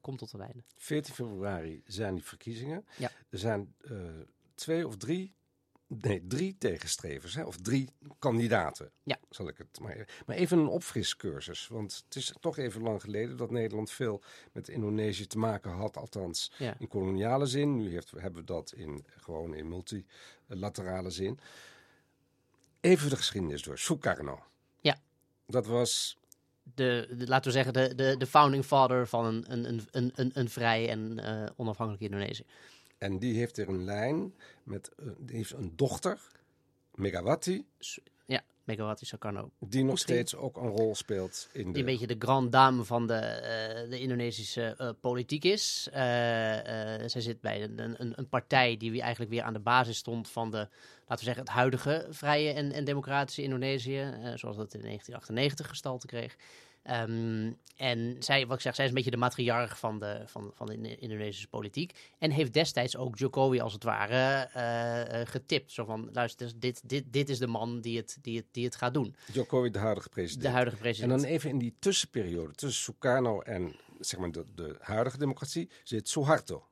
[0.00, 0.62] komt tot een einde.
[0.76, 2.86] 14 februari zijn die verkiezingen.
[2.96, 3.10] Ja.
[3.30, 3.74] Er zijn
[4.54, 5.35] twee of drie,
[5.86, 8.90] nee, drie tegenstrevers, hè, of drie kandidaten.
[9.02, 9.18] Ja.
[9.30, 11.68] Zal ik het maar, maar even een opfriscursus.
[11.68, 14.22] Want het is toch even lang geleden dat Nederland veel
[14.52, 15.96] met Indonesië te maken had.
[15.96, 16.74] Althans, Ja.
[16.78, 17.76] in koloniale zin.
[17.76, 21.38] Nu heeft, hebben we dat in, gewoon in multilaterale zin.
[22.80, 23.78] Even de geschiedenis door.
[23.78, 24.42] Sukarno.
[24.80, 24.96] Ja.
[25.46, 26.18] Dat was
[26.74, 30.30] De, de- laten we zeggen, de, de, de founding father van een, een, een, een,
[30.34, 32.44] een, vrij en eh, onafhankelijk Indonesië.
[32.98, 36.20] En die heeft er een lijn met, eh, die heeft een dochter,
[36.94, 37.66] Megawati,
[38.26, 39.50] Ja, Megawati Sukarno.
[39.58, 41.78] die nog steeds ook een rol speelt in Die de...
[41.78, 45.88] een beetje de grande dame van de, eh, de Indonesische eh, politiek is.
[45.92, 46.02] Eh,
[47.06, 50.50] zij zit bij een, een, een partij die eigenlijk weer aan de basis stond van
[50.50, 54.00] de, laten we zeggen, het huidige vrije en, en democratische Indonesië.
[54.34, 56.36] zoals dat in 1998 gestalte kreeg.
[56.86, 60.50] Ehm, en zij, wat ik zeg, zij is een beetje de matriarch van de, van,
[60.54, 62.12] van de Indo- Indonesische politiek.
[62.18, 65.72] En heeft destijds ook Jokowi als het ware eh, eh, getipt.
[65.72, 68.76] Zo van, luister, dit, dit, dit is de man die het, die het, die het
[68.76, 69.14] gaat doen.
[69.32, 70.42] Jokowi, de huidige president.
[70.42, 71.20] De huidige en president.
[71.20, 76.08] dan even in die tussenperiode tussen Sukarno en zeg maar, de, de huidige democratie zit
[76.08, 76.66] Suharto.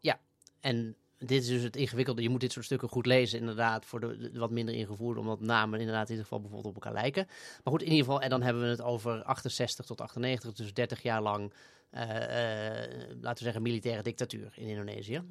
[0.60, 0.96] En
[1.26, 2.22] dit is dus het ingewikkelde.
[2.22, 5.80] Je moet dit soort stukken goed lezen, inderdaad, voor de, wat minder ingevoerde, omdat namen
[5.80, 7.26] inderdaad in ieder geval bijvoorbeeld op elkaar lijken.
[7.64, 10.74] Maar goed, in ieder geval, en dan hebben we het over 68 tot 98, dus
[10.74, 11.52] 30 jaar lang,
[11.90, 15.22] eh, eh, laten we zeggen, militaire dictatuur in Indonesië.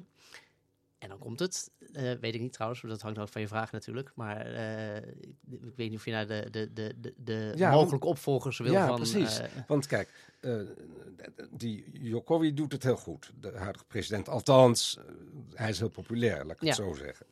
[1.04, 3.72] En dan komt het, eh, weet ik niet trouwens, dat hangt ook van je vraag
[3.72, 4.12] natuurlijk.
[4.14, 4.96] Maar eh,
[5.50, 8.72] ik weet niet of je naar de, de, de, de, de Ja, mogelijke opvolgers wil
[8.72, 8.96] ja, van...
[8.96, 9.38] precies.
[9.38, 10.32] eh, Want kijk,
[11.50, 13.32] die Jokowi doet het heel goed.
[13.40, 14.98] De huidige president, althans,
[15.54, 16.74] hij is heel populair, laat ik het Ja.
[16.84, 17.26] zo zeggen.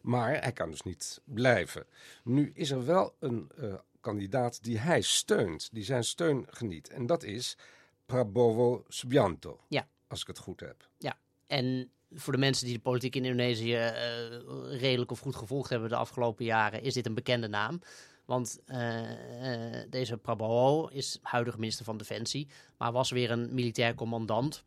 [0.00, 1.86] Maar hij kan dus niet blijven.
[2.24, 3.50] Nu is er wel een
[4.00, 6.88] kandidaat die hij steunt, die zijn steun geniet.
[6.88, 7.56] En dat is
[8.06, 9.60] Prabowo Subianto.
[9.68, 9.88] Ja.
[10.06, 10.88] Als ik het goed heb.
[11.46, 15.88] En voor de mensen die de politiek in Indonesië eh, redelijk of goed gevolgd hebben
[15.88, 17.80] de afgelopen jaren, is dit een bekende naam.
[18.24, 22.48] Want eh, eh, deze Prabowo is huidige minister van Defensie,
[22.78, 24.64] maar was weer een militair commandant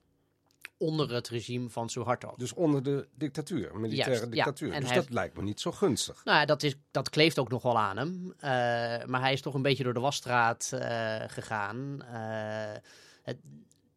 [0.78, 2.34] onder het regime van Suharto.
[2.38, 4.44] Dus onder de dictatuur, een militaire Juist, ja.
[4.44, 4.72] dictatuur.
[4.72, 6.22] En dus dat heeft- lijkt me niet zo gunstig.
[6.26, 8.34] Nou ja, dat, is, dat kleeft ook nog wel aan hem.
[9.10, 10.72] Maar hij is toch een beetje door de wasstraat
[11.28, 12.04] gegaan.
[13.24, 13.38] Het,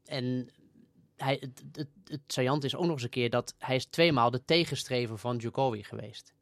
[0.04, 0.48] en
[1.20, 4.30] hij, het, het, het saillant is ook nog eens een keer dat hij is tweemaal
[4.30, 6.32] de tegenstrever van Jokowi geweest.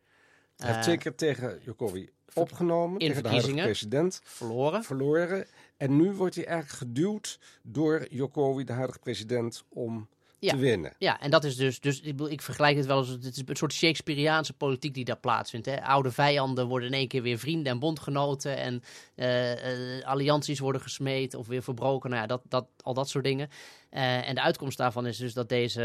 [0.57, 4.85] Hij heeft Eh, twee keer tegen Jokowi opgenomen, tegen de huidige president, verloren.
[4.85, 5.47] verloren.
[5.77, 10.09] En nu wordt hij eigenlijk geduwd door Jokowi, de huidige president, om
[10.41, 10.53] Ja.
[10.53, 10.95] te winnen.
[10.99, 13.57] Ja, en dat is dus, dus ik, ik vergelijk het wel als het is een
[13.57, 15.67] soort Shakespeareaanse politiek die daar plaatsvindt.
[15.67, 15.83] Hè.
[15.83, 18.83] Oude vijanden worden in één keer weer vrienden en bondgenoten en
[19.15, 22.11] eh, eh, allianties worden gesmeed of weer verbroken.
[22.11, 23.51] Nou ja, dat, dat, al dat soort dingen.
[23.91, 25.83] Eh, en de uitkomst daarvan is dus dat deze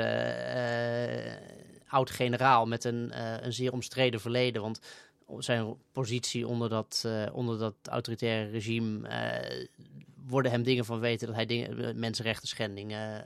[1.88, 3.12] oud-generaal met een,
[3.46, 4.80] een zeer omstreden verleden, want
[5.38, 9.66] zijn positie onder dat, eh, onder dat autoritaire regime eh,
[10.28, 13.26] worden hem dingen van weten dat hij dingen, eh, mensenrechten schendingen,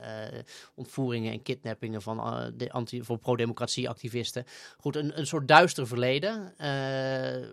[0.74, 4.44] ontvoeringen en kidnappingen van de anti, voor pro-democratie activisten.
[4.76, 6.54] Goed, een, een soort duister verleden.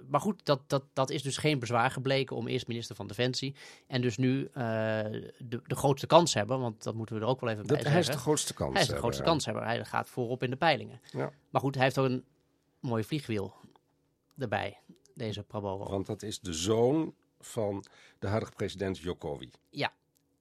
[0.08, 3.56] Maar goed, dat, dat, dat is dus geen bezwaar gebleken om eerst minister van Defensie
[3.88, 7.50] en dus nu de, de grootste kans hebben, want dat moeten we er ook wel
[7.50, 8.24] even bij Dat, hij is zeggen.
[8.24, 8.74] de grootste kans.
[8.74, 9.30] Hij is de hebben, grootste ja.
[9.30, 9.66] kanshebber.
[9.66, 11.00] Hij gaat voorop in de peilingen.
[11.12, 11.32] Ja.
[11.50, 12.24] Maar goed, hij heeft ook een
[12.80, 13.54] mooi vliegwiel
[14.38, 14.80] erbij,
[15.14, 15.90] deze Prabowo.
[15.90, 17.86] Want dat is de zoon van
[18.20, 19.52] de huidige president Jokowi.
[19.70, 19.94] Ja.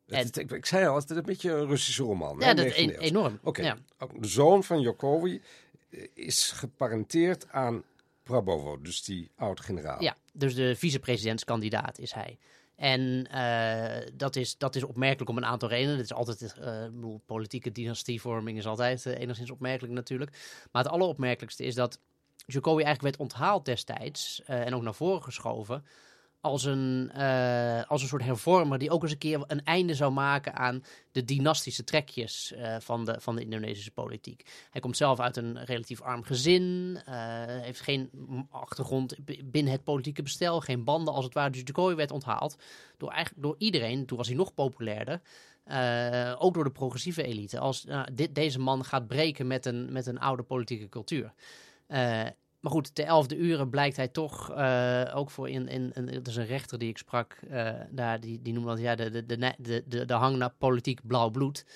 [0.07, 2.39] En- ik, ik zei al, het is een beetje een Russische roman.
[2.39, 3.39] Ja, hè, dat is 19e e- enorm.
[3.43, 3.77] Oké, Ja.
[4.19, 5.43] de zoon van Jokowi
[5.91, 7.83] eh, is geparenteerd aan
[8.23, 10.03] Prabowo, dus die oud-generaal.
[10.03, 12.39] Ja, dus de vicepresidentskandidaat is hij.
[12.77, 15.97] En eh, dat, is, dat is opmerkelijk om een aantal redenen.
[15.97, 16.55] Het is altijd, ik
[16.95, 20.31] bedoel, politieke dynastievorming is altijd enigszins opmerkelijk natuurlijk.
[20.73, 21.99] Maar het alleropmerkelijkste is dat
[22.47, 25.85] Jokowi eigenlijk werd onthaald destijds eh, en ook naar voren geschoven
[26.41, 30.13] als een, eh, als een soort hervormer die ook eens een keer een einde zou
[30.13, 34.67] maken aan de dynastische trekjes eh, van, de, van de Indonesische politiek.
[34.71, 36.99] Hij komt zelf uit een relatief arm gezin,
[37.61, 38.11] heeft geen
[38.51, 41.51] achtergrond binnen het politieke bestel, geen banden als het ware.
[41.51, 42.57] Dus Jokowi werd onthaald
[42.97, 45.21] door, eigenlijk, door iedereen, toen was hij nog populairder.
[46.39, 47.59] ook door de progressieve elite.
[47.59, 51.33] Als nou, dit, deze man gaat breken met een, met een oude politieke cultuur.
[51.95, 52.25] Eh,
[52.61, 56.47] maar goed, de elfde uren blijkt hij toch eh, ook voor in, in, is een
[56.47, 60.05] rechter die ik sprak, eh, daar, die, die noemde dat ja, de, de, de, de,
[60.05, 61.67] de, hang naar politiek blauw bloed.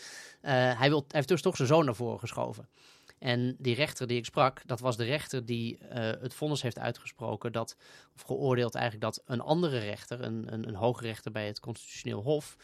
[0.40, 2.68] Hij, wil, hij heeft dus toch zijn zoon naar voren geschoven.
[3.18, 5.78] En die rechter die ik sprak, dat was de rechter die
[6.20, 7.76] het vonnis heeft uitgesproken dat,
[8.14, 12.22] of geoordeeld eigenlijk dat een andere rechter, een, een, een hoge rechter bij het Constitutioneel
[12.22, 12.56] Hof,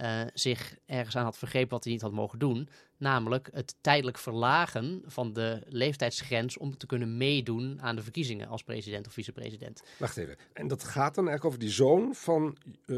[0.00, 2.68] eh, zich ergens aan had vergrepen wat hij niet had mogen doen.
[2.96, 8.62] Namelijk het tijdelijk verlagen van de leeftijdsgrens om te kunnen meedoen aan de verkiezingen als
[8.62, 9.82] president of vicepresident.
[9.98, 10.36] Wacht even.
[10.52, 12.96] En dat gaat dan eigenlijk over die zoon van eh,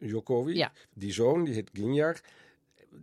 [0.00, 0.54] Jokowi.
[0.54, 0.72] Ja.
[0.94, 2.20] Die zoon, die heet Ginjar.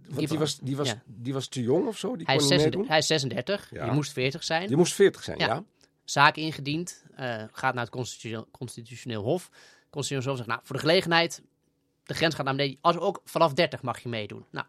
[0.10, 1.02] Want die was, die, was, ja.
[1.06, 2.16] die was te jong of zo?
[2.16, 2.88] Die Hij is, kon niet 36, meedoen?
[2.88, 3.84] hij is 36, Ja.
[3.84, 4.68] die moest 40 zijn.
[4.68, 5.48] Die moest 40 zijn, ja.
[5.48, 5.64] Ja.
[6.04, 7.04] Zaak ingediend,
[7.52, 9.50] gaat naar het constitutioneel, constitutioneel hof.
[9.90, 11.42] Constitutioneel hof zegt, nou, voor de gelegenheid,
[12.12, 12.78] de grens gaat naar beneden.
[12.82, 14.46] Als ook vanaf 30 mag je meedoen.
[14.52, 14.66] Nou,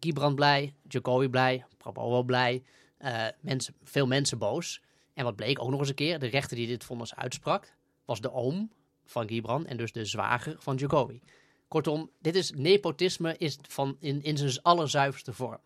[0.00, 2.62] Gibran blij, Jokowi blij, Prabowo blij,
[2.98, 4.82] eh, mensen, veel mensen boos.
[5.14, 7.74] En wat bleek ook nog eens een keer, de rechter die dit vonnis uitsprak,
[8.04, 8.72] was de oom
[9.04, 11.22] van Gibran en dus de zwager van Jokowi.
[11.68, 15.60] Kortom, dit is nepotisme is van in, in zijn allerzuiverste vorm.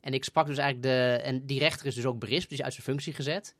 [0.00, 1.22] En ik sprak dus eigenlijk de.
[1.22, 3.54] En die rechter is dus ook berispt, is uit zijn functie gezet.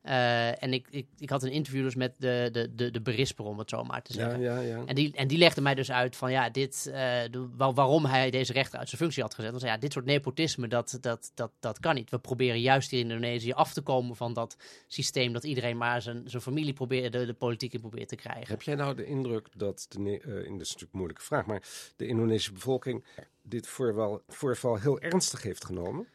[0.00, 3.44] Eh, en ik, ik, ik had een interview dus met de, de, de, de berisper,
[3.44, 4.40] om het zo maar te zeggen.
[4.40, 4.82] ja, ja.
[4.86, 6.92] En, die, en die legde mij dus uit van ja, dit, eh,
[7.30, 9.60] de- waarom hij deze rechter uit zijn functie had gezet.
[9.60, 12.10] Zei ja, dit soort nepotisme, dat, dat, dat, dat kan niet.
[12.10, 16.02] We proberen juist hier in Indonesië af te komen van dat systeem dat iedereen maar
[16.02, 18.48] zijn, zijn familie probeert, de, de politiek in probeert te krijgen.
[18.48, 21.22] Heb jij nou de indruk dat, de, Ne- eh, in, dat is natuurlijk een moeilijke
[21.24, 21.62] vraag, maar
[21.96, 23.04] de Indonesische bevolking
[23.42, 26.06] dit voorval, voorval heel ernstig heeft genomen?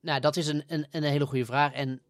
[0.00, 1.72] Nou, dat is een, een, een hele goede vraag.
[1.72, 2.00] En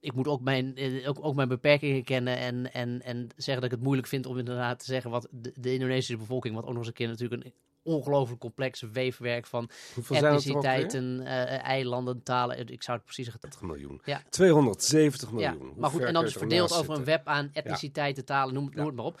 [0.00, 3.64] ik moet ook mijn, eh, ook, ook mijn beperkingen kennen en, en, en zeggen dat
[3.64, 6.68] ik het moeilijk vind om inderdaad te zeggen wat de, de Indonesische bevolking, wat ook
[6.68, 12.68] nog eens een keer natuurlijk een ongelooflijk complex weefwerk van Hoeveel etniciteiten, eh, eilanden, talen.
[12.68, 13.42] Ik zou het precies zeggen.
[13.42, 14.00] 30 miljoen.
[14.04, 14.22] Ja.
[14.28, 15.68] 270 Ja, miljoen.
[15.68, 18.76] Hoe maar goed, en dan je verdeeld over een web aan etniciteiten, talen, noem, noem
[18.76, 18.84] Ja.
[18.86, 19.20] het maar op.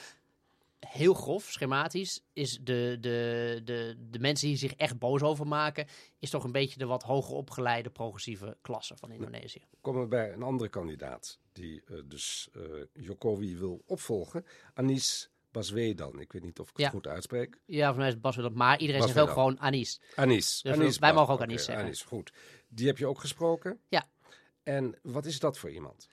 [0.86, 5.86] Heel grof, schematisch, is de, de, de, de mensen die zich echt boos over maken,
[6.18, 9.60] is toch een beetje de wat hoger opgeleide progressieve klasse van Indonesië.
[9.80, 12.62] komen we bij een andere kandidaat die eh, dus eh,
[12.92, 14.44] Jokowi wil opvolgen.
[14.74, 16.20] Anis Baswedan.
[16.20, 16.90] Ik weet niet of ik het Ja.
[16.90, 17.58] goed uitspreek.
[17.66, 20.00] Ja, voor mij is het Bas Willem, maar iedereen Bas zegt ook gewoon Anis.
[20.14, 20.60] Anis.
[20.62, 21.84] Dus Anis wij mogen ook Anis zeggen.
[21.84, 22.32] Anis, goed.
[22.68, 23.80] Die heb je ook gesproken?
[23.88, 24.08] Ja.
[24.62, 26.08] En wat is dat voor iemand?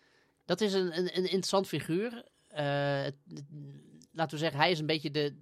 [0.46, 2.24] Dat is een, een, een interessant figuur.
[2.48, 3.16] het-
[4.18, 5.36] laten we zeggen, hij is een beetje de,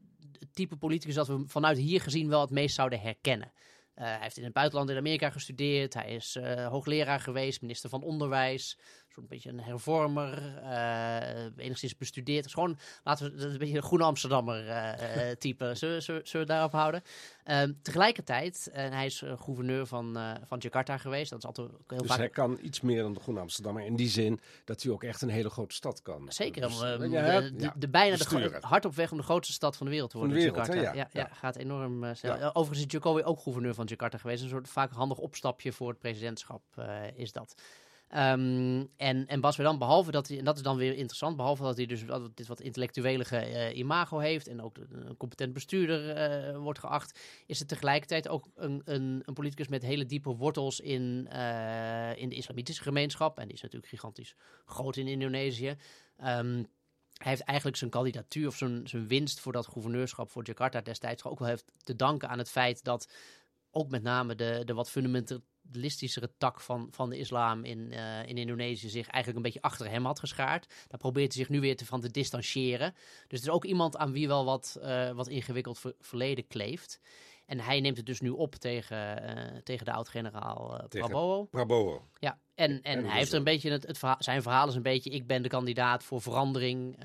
[0.54, 3.52] type politicus dat we vanuit hier gezien wel het meest zouden herkennen.
[3.94, 5.94] Eh, hij heeft in het buitenland in Amerika gestudeerd.
[5.94, 8.80] Hij is eh, hoogleraar geweest, minister van Onderwijs.
[9.16, 10.56] Zo'n beetje een hervormer.
[10.64, 12.44] eh, enigszins bestudeerd.
[12.44, 15.76] Dus gewoon, laten we dat een beetje een groene Amsterdammer eh, eh, type.
[15.76, 17.02] Zullen, zullen, zullen we daarop houden?
[17.44, 21.30] Ehm, tegelijkertijd, en hij is gouverneur van, van Jakarta geweest.
[21.30, 23.86] Dat is altijd ook heel Dus vaak hij kan iets meer dan de Groene Amsterdammer.
[23.86, 26.26] In die zin dat hij ook echt een hele grote stad kan.
[26.32, 29.78] Zeker, Dus, ja, de, de, de bijna de hard op weg om de grootste stad
[29.78, 30.36] van de wereld te worden.
[30.36, 30.90] wereld, Jakarta.
[30.90, 31.08] hè, ja.
[31.12, 32.54] Ja, gaat enorm snel.
[32.54, 34.44] Overigens is Jokowi ook gouverneur van Jakarta geweest.
[34.44, 36.64] Een soort vaak handig opstapje voor het presidentschap
[37.16, 37.56] is dat.
[38.08, 41.64] Ehm, en, en Bas dan, behalve dat hij, en dat is dan weer interessant, behalve
[41.64, 46.58] dat hij dus dit wat intellectuele eh, imago heeft en ook een competent bestuurder eh,
[46.58, 51.28] wordt geacht, is het tegelijkertijd ook een, een, een politicus met hele diepe wortels in,
[51.30, 53.40] eh, in de islamitische gemeenschap.
[53.40, 55.76] En die is natuurlijk gigantisch groot in Indonesië.
[56.18, 56.64] Ehm,
[57.18, 61.24] hij heeft eigenlijk zijn kandidatuur of zijn, zijn winst voor dat gouverneurschap voor Jakarta destijds
[61.24, 63.10] ook wel heeft te danken aan het feit dat
[63.72, 64.90] ook met name de, de wat
[65.66, 69.90] fundamentalistischere tak van, van de islam in, eh, in Indonesië zich eigenlijk een beetje achter
[69.90, 70.74] hem had geschaard.
[70.88, 72.94] Daar probeert hij zich nu weer te, van te distancieren.
[73.28, 77.00] Dus het is ook iemand aan wie wel wat, eh, wat ingewikkeld ver- verleden kleeft.
[77.46, 81.44] En hij neemt het dus nu op tegen, eh, tegen de oud-generaal Prabowo.
[81.44, 82.08] Prabowo.
[82.20, 84.76] Ja, en, en, En hij heeft dus een beetje het, het verhaal, zijn verhaal is
[84.76, 86.98] een beetje: ik ben de kandidaat voor verandering.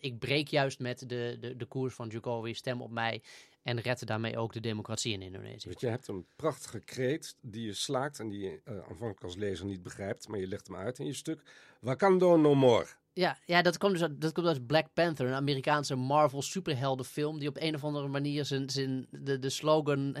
[0.00, 3.22] ik breek juist met de, de, de koers van Jokowi, stem op mij
[3.64, 5.68] en red daarmee ook de democratie in Indonesië.
[5.68, 9.36] Want je hebt een prachtige kreet die je slaakt en die je eh, aanvankelijk als
[9.36, 11.42] lezer niet begrijpt, maar je legt hem uit in je stuk.
[11.80, 12.86] Wakando no more.
[13.12, 17.38] Ja, ja dat, komt dus uit, dat komt uit Black Panther, een Amerikaanse Marvel superheldenfilm.
[17.38, 20.16] Die op een of andere manier zijn, zijn, de, de slogan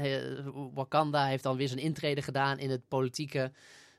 [0.74, 3.52] Wakanda heeft dan weer zijn intrede gedaan in het politieke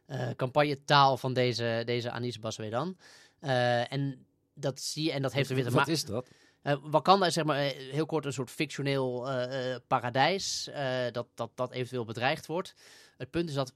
[0.06, 2.98] eh campagnetaal van deze, deze Anis Baswedan.
[3.40, 5.94] Eh, en dat zie je, en dat heeft er weer te Wat maken.
[5.94, 6.30] is dat?
[6.66, 10.70] Eh, Wakanda is zeg maar eh, heel kort een soort fictioneel eh, paradijs
[11.12, 12.76] dat, dat, dat eventueel bedreigd wordt.
[13.18, 13.74] Het punt is dat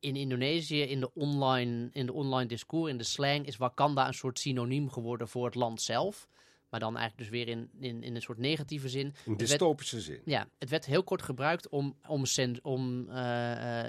[0.00, 4.14] in Indonesië, in de online, in de online discours, in de slang, is Wakanda een
[4.14, 6.28] soort synoniem geworden voor het land zelf.
[6.70, 9.14] Maar dan eigenlijk dus weer in, in, in een soort negatieve zin.
[9.24, 10.20] Werd- dystopische zin.
[10.24, 13.08] ja, het werd heel kort gebruikt om, om, cen- om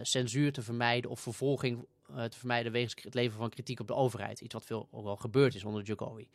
[0.02, 3.94] censuur te vermijden of vervolging eh, te vermijden wegens het leveren van kritiek op de
[3.96, 4.42] overheid.
[4.42, 6.30] Iets wat veel ook wel gebeurd is onder Jokowi.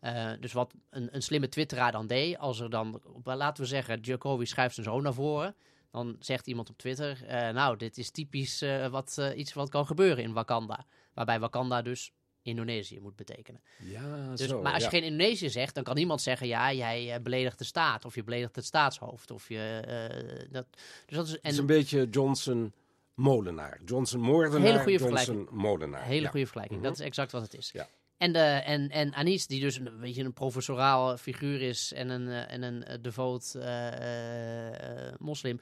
[0.00, 4.00] Eh, dus wat een, een slimme twitteraar dan deed, als er dan, laten we zeggen,
[4.00, 5.54] Jokowi schuift zijn zoon naar voren.
[5.90, 9.68] Dan zegt iemand op Twitter, eh, nou, dit is typisch eh, wat, eh, iets wat
[9.68, 10.86] kan gebeuren in Wakanda.
[11.14, 12.12] Waarbij Wakanda dus
[12.42, 13.60] Indonesië moet betekenen.
[13.78, 14.62] Ja, Dus, zo.
[14.62, 14.96] maar als je ja.
[14.98, 18.04] geen Indonesië zegt, dan kan niemand zeggen: ja, jij eh, beledigt de staat.
[18.04, 19.30] Of je beledigt het staatshoofd.
[19.30, 19.80] Of je.
[19.86, 20.66] eh, dat,
[21.06, 22.72] dus dat is Het is en een beetje Johnson
[23.16, 23.80] molenaar.
[23.84, 26.00] Johnson moordenaar, Hele goede Johnson molenaar.
[26.00, 26.28] een hele Ja.
[26.30, 26.80] goede vergelijking.
[26.80, 26.88] Mhm.
[26.88, 27.70] Dat is exact wat het is.
[27.72, 27.88] Ja.
[28.16, 32.28] En, de, en, en Anis, die dus een, beetje een professoraal figuur is en een,
[32.28, 35.58] eh, en een eh, devoot eh, eh, eh, moslim,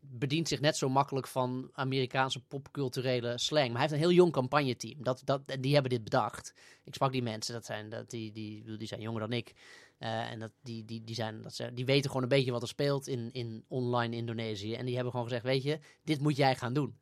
[0.00, 3.66] bedient zich net zo makkelijk van Amerikaanse popculturele slang.
[3.66, 5.02] Maar hij heeft een heel jong campagneteam.
[5.02, 6.54] Dat, dat, die hebben dit bedacht.
[6.84, 9.52] Ik sprak die mensen, dat zijn, dat, die, die, die zijn jonger dan ik.
[9.98, 12.62] Eh, en dat, die, die, die, zijn, dat ze, die weten gewoon een beetje wat
[12.62, 14.74] er speelt in, in online Indonesië.
[14.74, 16.98] En die hebben gewoon gezegd, weet je, dit moet jij gaan doen.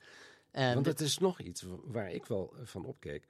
[0.50, 3.28] Eh, Want het is nog iets wa- waar ik wel eh, van opkeek.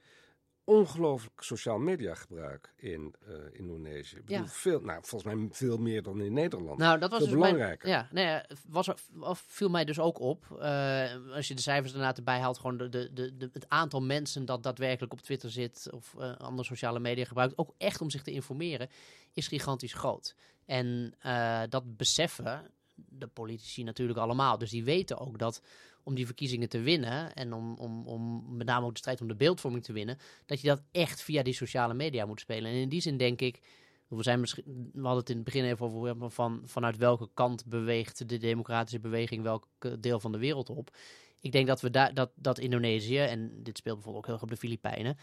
[0.69, 4.15] Ongelooflijk sociaal media gebruik in eh, Indonesië.
[4.15, 4.47] Ik bedoel, Ja.
[4.49, 6.77] veel, nou, volgens mij veel meer dan in Nederland.
[6.77, 7.89] Nou, dat was Veel dus mijn- belangrijker.
[7.89, 10.45] ja, nee, ja, was, of viel mij dus ook op.
[10.59, 14.01] eh, als je de cijfers daarna erbij haalt, gewoon de, de, de, de- het aantal
[14.01, 18.09] mensen dat daadwerkelijk op Twitter zit of eh, andere sociale media gebruikt, ook echt om
[18.09, 18.89] zich te informeren,
[19.33, 20.35] is gigantisch groot.
[20.65, 24.57] En eh, dat beseffen de politici natuurlijk allemaal.
[24.57, 25.61] Dus die weten ook dat
[26.07, 29.27] om die verkiezingen te winnen en om, om, om met name ook de strijd om
[29.27, 32.71] de beeldvorming te winnen, dat je dat echt via die sociale media moet spelen.
[32.71, 33.59] En in die zin denk ik,
[34.07, 37.65] we, zijn misschien, we hadden het in het begin even over van, vanuit welke kant
[37.65, 39.67] beweegt de democratische beweging welk
[39.99, 40.95] deel van de wereld op.
[41.39, 44.43] Ik denk dat we daar dat, dat Indonesië, en dit speelt bijvoorbeeld ook heel erg
[44.43, 45.17] op de Filipijnen,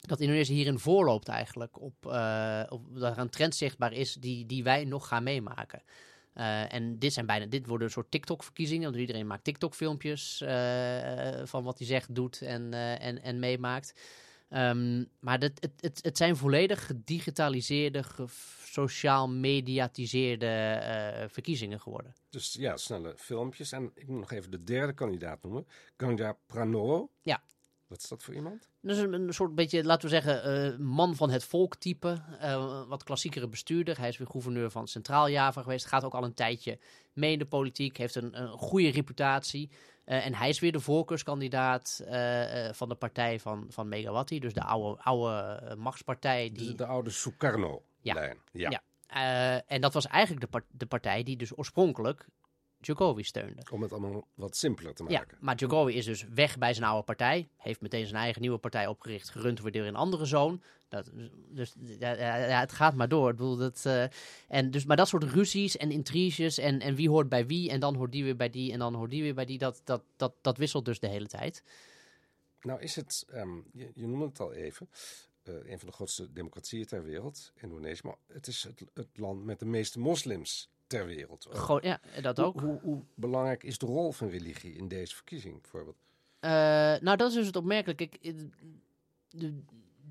[0.00, 4.46] dat Indonesië hierin voorloopt eigenlijk op, eh op dat er een trend zichtbaar is die,
[4.46, 5.82] die wij nog gaan meemaken.
[6.32, 8.88] Eh, en dit zijn bijna, dit worden een soort TikTok-verkiezingen.
[8.88, 14.00] Want iedereen maakt TikTok-filmpjes eh, van wat hij zegt, doet en, eh, en, en meemaakt.
[14.48, 18.26] Ehm, maar het, het, het, het zijn volledig gedigitaliseerde, ge-
[18.64, 22.14] sociaal mediatiseerde verkiezingen geworden.
[22.30, 23.72] Dus ja, snelle filmpjes.
[23.72, 25.66] En ik moet nog even de derde kandidaat noemen.
[25.96, 27.10] Ganja Pranowo.
[27.22, 27.42] Ja.
[27.86, 28.68] Wat is dat voor iemand?
[28.82, 32.22] Dus een, een soort beetje, laten we zeggen, eh, man van het volk type.
[32.38, 33.98] Eh, wat klassiekere bestuurder.
[33.98, 35.86] Hij is weer gouverneur van Centraal Java geweest.
[35.86, 36.78] Gaat ook al een tijdje
[37.12, 37.96] mee in de politiek.
[37.96, 39.70] Heeft een, een goede reputatie.
[40.04, 42.02] Eh, en hij is weer de voorkeurskandidaat
[42.72, 44.40] van de partij van, van Megawati.
[44.40, 46.50] Dus de oude, oude machtspartij.
[46.52, 48.38] Die, De, de oude Sukarno-lijn.
[48.52, 48.70] Ja.
[48.70, 48.82] Ja.
[49.10, 52.26] Eh, en dat was eigenlijk de, de partij die dus oorspronkelijk
[52.80, 53.62] Djokovic steunde.
[53.70, 55.38] Om het allemaal wat simpeler te Ja, maken.
[55.40, 57.48] maar Djokovic is dus weg bij zijn oude partij.
[57.56, 59.30] Heeft meteen zijn eigen nieuwe partij opgericht.
[59.30, 60.62] Gerund wordt door een andere zoon.
[60.88, 61.10] Dat,
[61.48, 63.30] dus ja, ja, ja, het gaat maar door.
[63.30, 64.04] Ik bedoel, dat, eh,
[64.48, 67.70] en dus, maar dat soort ruzies en intriges en, en wie hoort bij wie.
[67.70, 69.58] En dan hoort die weer bij die en dan hoort die weer bij die.
[69.58, 71.62] Dat, dat, dat, dat wisselt dus de hele tijd.
[72.60, 74.88] Nou is het, ehm, je, je noemde het al even,
[75.42, 78.00] eh, een van de grootste democratieën ter wereld, Indonesië.
[78.04, 81.46] Maar het is het, het land met de meeste moslims ter wereld.
[81.50, 82.60] Gewoon, ja, dat ook.
[82.60, 85.96] Hoe, hoe belangrijk is de rol van religie in deze verkiezing bijvoorbeeld?
[86.40, 86.50] Eh,
[87.00, 88.08] nou, dat is dus het opmerkelijke.
[88.20, 88.50] Ik,
[89.28, 89.62] de,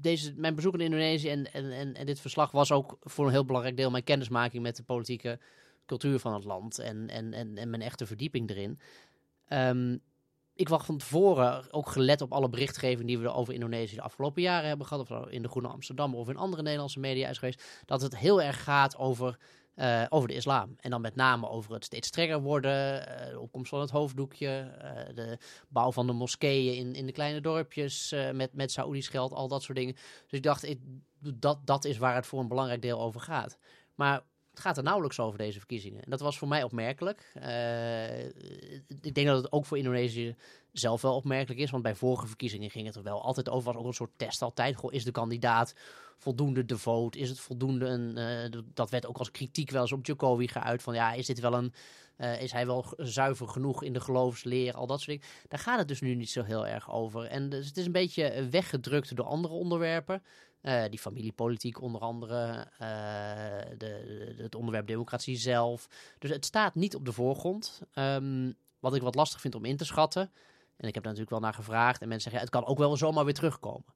[0.01, 3.31] deze, mijn bezoek in Indonesië en, en, en, en dit verslag was ook voor een
[3.31, 5.39] heel belangrijk deel mijn kennismaking met de politieke
[5.85, 8.79] cultuur van het land en, en, en, en mijn echte verdieping erin.
[9.47, 9.97] Ehm,
[10.53, 14.01] ik wacht van tevoren, ook gelet op alle berichtgeving die we er over Indonesië de
[14.01, 17.37] afgelopen jaren hebben gehad, of in de Groene Amsterdam of in andere Nederlandse media is
[17.37, 19.37] geweest, dat het heel erg gaat over,
[19.79, 20.75] eh, over de islam.
[20.79, 24.47] En dan met name over het steeds strenger worden, eh, de opkomst van het hoofddoekje,
[24.47, 25.37] eh, de
[25.67, 29.63] bouw van de moskeeën in, in de kleine dorpjes met, met Saoedisch geld, al dat
[29.63, 29.93] soort dingen.
[29.93, 30.79] Dus ik dacht, ik,
[31.19, 33.57] dat, dat is waar het voor een belangrijk deel over gaat.
[33.95, 34.21] Maar
[34.59, 36.03] het gaat er nauwelijks over deze verkiezingen.
[36.03, 37.31] En dat was voor mij opmerkelijk.
[37.33, 38.25] Eh,
[39.01, 40.35] ik denk dat het ook voor Indonesië
[40.71, 41.71] zelf wel opmerkelijk is.
[41.71, 43.73] Want bij vorige verkiezingen ging het er wel altijd over.
[43.73, 44.79] was ook een soort test altijd.
[44.89, 45.73] Is de kandidaat
[46.17, 47.15] voldoende devoot?
[47.15, 50.83] Is het voldoende eh, dat werd ook als kritiek wel eens op Djokovic geuit.
[50.83, 51.73] Van ja, is dit wel een...
[52.15, 54.73] eh, is hij wel zuiver genoeg in de geloofsleer?
[54.73, 55.33] Al dat soort dingen.
[55.47, 57.25] Daar gaat het dus nu niet zo heel erg over.
[57.25, 60.23] En dus het is een beetje weggedrukt door andere onderwerpen.
[60.61, 65.87] Eh, die familiepolitiek onder andere, eh, de, het onderwerp democratie zelf.
[66.17, 67.81] Dus het staat niet op de voorgrond.
[67.93, 70.31] Ehm, wat ik wat lastig vind om in te schatten.
[70.77, 72.01] En ik heb daar natuurlijk wel naar gevraagd.
[72.01, 73.93] En mensen zeggen, ja, het kan ook wel zomaar weer terugkomen.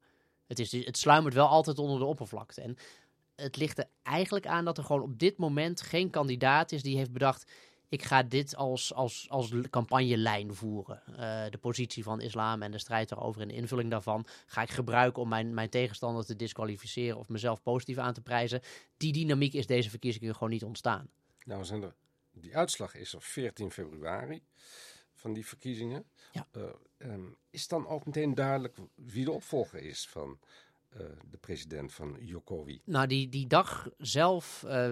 [0.47, 2.62] Het, is, het sluimert wel altijd onder de oppervlakte.
[2.62, 2.78] En
[3.36, 6.97] het ligt er eigenlijk aan dat er gewoon op dit moment geen kandidaat is die
[6.97, 7.52] heeft bedacht...
[7.93, 11.01] ik ga dit als, als, als campagnelijn voeren.
[11.06, 14.25] Eh, de positie van islam en de strijd daarover en de invulling daarvan...
[14.45, 17.17] ga ik gebruiken om mijn, mijn tegenstander te disqualificeren...
[17.17, 18.62] of mezelf positief aan te prijzen.
[18.97, 21.10] Die dynamiek is deze verkiezingen gewoon niet ontstaan.
[21.45, 21.95] Nou, zijn er,
[22.32, 24.43] die uitslag is er 14 februari
[25.13, 26.06] van die verkiezingen.
[26.32, 26.47] Ja.
[26.51, 26.63] Eh,
[26.97, 30.39] ehm, is dan ook meteen duidelijk wie de opvolger is van
[31.29, 32.82] de president van Jokowi?
[32.86, 34.91] Nou, die, die dag zelf eh,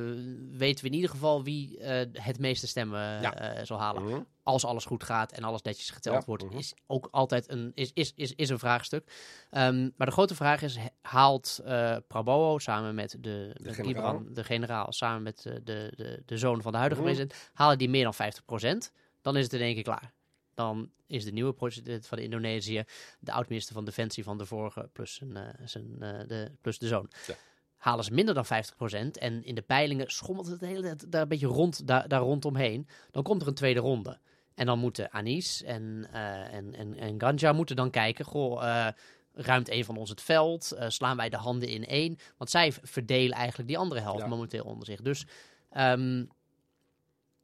[0.52, 3.34] weten we in ieder geval wie eh, het meeste stemmen Ja.
[3.34, 4.04] eh, zal halen.
[4.04, 4.22] Mhm.
[4.44, 6.58] Als alles goed gaat en alles netjes geteld Ja, wordt, mhm.
[6.58, 9.12] is ook altijd een, is, is, is, is een vraagstuk.
[9.50, 14.14] Ehm, maar de grote vraag is, haalt eh Prabowo samen met de, de, generaal.
[14.18, 17.10] Gibran, de generaal, samen met de, de, de, de zoon van de huidige Mhm.
[17.12, 20.14] president, halen die meer dan 50%, dan is het in één keer klaar.
[20.62, 22.84] Dan is de nieuwe president van Indonesië
[23.20, 26.88] de oud-minister van Defensie van de vorige, plus, zijn, eh, zijn, eh, de, plus de
[26.88, 27.12] zoon.
[27.28, 27.36] Ja.
[27.78, 31.22] Halen ze minder dan 50% en in de peilingen schommelt het de hele tijd daar
[31.22, 34.20] een beetje rond, daar, daar rondomheen, dan komt er een tweede ronde.
[34.56, 38.94] En dan moeten Anis en, eh, en, en, en Ganja moeten dan kijken, goh, eh,
[39.34, 40.76] ruimt een van ons het veld?
[40.88, 42.18] Slaan wij de handen in één?
[42.38, 44.28] Want zij verdelen eigenlijk die andere helft Ja.
[44.28, 45.02] momenteel onder zich.
[45.02, 45.26] Dus
[45.70, 46.26] ehm,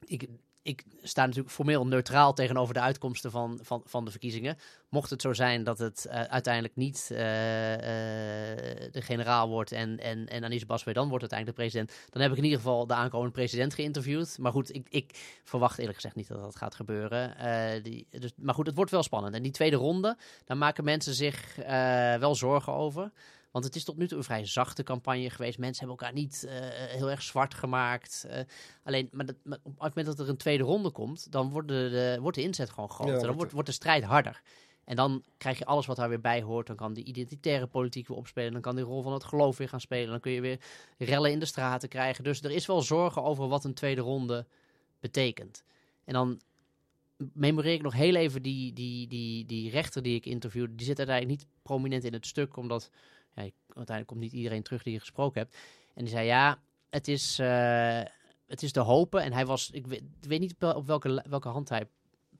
[0.06, 0.28] ik,
[0.68, 4.58] ik sta natuurlijk formeel neutraal tegenover de uitkomsten van, van, van de verkiezingen.
[4.90, 10.00] Mocht het zo zijn dat het eh, uiteindelijk niet eh, eh, de generaal wordt en,
[10.00, 12.88] en, en Anis Baswe dan wordt uiteindelijk de president, dan heb ik in ieder geval
[12.88, 14.38] de aankomende president geïnterviewd.
[14.38, 17.36] Maar goed, ik, ik verwacht eerlijk gezegd niet dat dat gaat gebeuren.
[17.84, 19.36] Die, dus, maar goed, het wordt wel spannend.
[19.36, 21.56] En die tweede ronde, daar maken mensen zich
[22.20, 23.12] wel zorgen over.
[23.58, 25.58] Want het is tot nu toe een vrij zachte campagne geweest.
[25.58, 26.56] Mensen hebben elkaar niet eh,
[26.98, 28.26] heel erg zwart gemaakt.
[28.30, 28.42] Eh,
[28.84, 31.68] alleen, maar, dat, maar op het moment dat er een tweede ronde komt, dan wordt
[31.68, 33.14] de, de, wordt de inzet gewoon groter.
[33.14, 34.42] Ja, dan wordt wordt, wordt de strijd harder.
[34.84, 36.68] En dan krijg je alles wat daar weer bij hoort.
[36.68, 38.52] Dan kan die identitaire politiek weer opspelen.
[38.52, 40.10] Dan kan die rol van het geloof weer gaan spelen.
[40.10, 40.60] Dan kun je weer
[40.98, 42.24] rellen in de straten krijgen.
[42.24, 44.46] Dus er is wel zorgen over wat een tweede ronde
[45.00, 45.64] betekent.
[46.04, 46.42] En dan
[47.34, 50.76] memoreer ik nog heel even die, die, die, die rechter die ik interviewde.
[50.76, 52.90] Die zit uiteindelijk niet prominent in het stuk, omdat
[53.38, 55.58] uiteindelijk komt niet iedereen terug die je gesproken hebt.
[55.94, 58.02] En die zei ja, het is, eh,
[58.48, 59.22] het is te hopen.
[59.24, 61.88] En hij was, ik weet, niet op wel- op welke, welke hand hij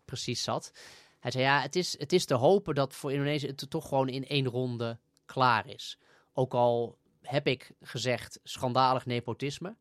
[0.06, 0.72] precies zat.
[1.20, 4.10] Hij zei ja, het is, het is te hopen dat voor Indonesië het toch gewoon
[4.10, 5.98] in één ronde klaar is.
[6.34, 9.76] Ook al heb ik gezegd schandalig nepotisme.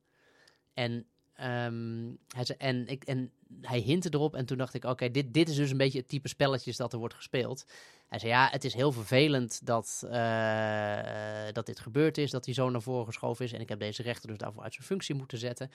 [0.74, 5.34] En, ehm, hij en, ik, en hij hintte erop en toen dacht ik, oké, dit,
[5.34, 7.66] dit is dus een beetje het type spelletjes dat er wordt gespeeld.
[8.06, 12.54] Hij zei, ja, het is heel vervelend dat, uh, dat dit gebeurd is, dat hij
[12.54, 13.52] zo naar voren geschoven is.
[13.52, 15.70] En ik heb deze rechter dus daarvoor uit zijn functie moeten zetten.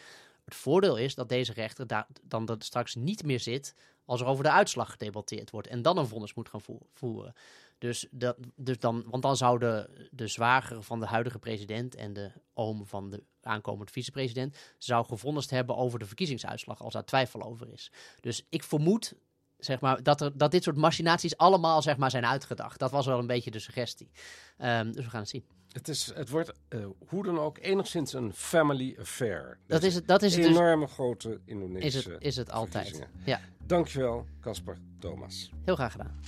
[0.45, 3.75] Het voordeel is dat deze rechter daar dan straks niet meer zit
[4.05, 5.67] als er over de uitslag gedebatteerd wordt.
[5.67, 6.61] En dan een vonnis moet gaan
[6.93, 7.33] voeren.
[7.81, 12.31] Dus, dat, dus dan, want dan zouden de zwager van de huidige president en de
[12.53, 17.69] oom van de aankomend vicepresident zou gevonnist hebben over de verkiezingsuitslag als daar twijfel over
[17.73, 17.91] is.
[18.19, 19.13] Dus ik vermoed
[19.57, 22.79] zeg maar, dat, er, dat dit soort machinaties allemaal zeg maar, zijn uitgedacht.
[22.79, 24.11] Dat was wel een beetje de suggestie.
[24.57, 25.45] Um, dus we gaan het zien.
[25.71, 29.57] Het, is, het wordt uh, hoe dan ook enigszins een family affair.
[29.67, 32.51] Dat is het, dat is een het dus- enorme grote Indonesische Is het, is het
[32.51, 33.07] altijd.
[33.25, 33.39] Ja.
[33.65, 35.51] Dankjewel, Casper Thomas.
[35.63, 36.19] Heel graag gedaan.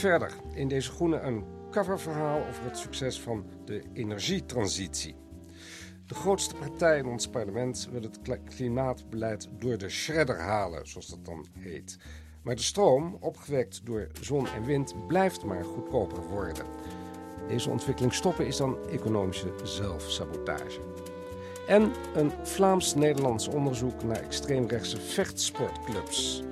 [0.00, 5.14] Verder, in deze groene een coververhaal over het succes van de energietransitie.
[6.06, 11.24] De grootste partij in ons parlement wil het klimaatbeleid door de shredder halen, zoals dat
[11.24, 11.98] dan heet.
[12.42, 16.66] Maar de stroom, opgewekt door zon en wind, blijft maar goedkoper worden.
[17.48, 20.80] Deze ontwikkeling stoppen is dan economische zelfsabotage.
[21.66, 26.42] En een Vlaams-Nederlands onderzoek naar extreemrechtse vechtsportclubs.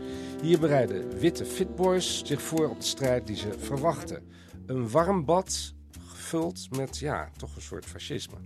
[0.42, 4.22] Hier bereiden witte fitboys zich voor op de strijd die ze verwachten.
[4.66, 5.74] Een warm bad
[6.06, 8.36] gevuld met, ja, toch een soort fascisme.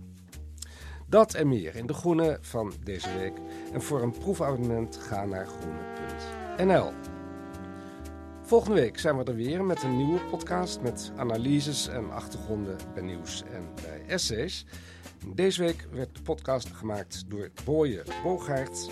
[1.07, 3.33] Dat en meer in de Groene van deze week.
[3.73, 6.91] En voor een proefabonnement ga naar groene.nl.
[8.41, 13.03] Volgende week zijn we er weer met een nieuwe podcast met analyses en achtergronden bij
[13.03, 14.65] nieuws en bij essays.
[15.33, 18.89] Deze week werd de podcast gemaakt door Boye Bogaert,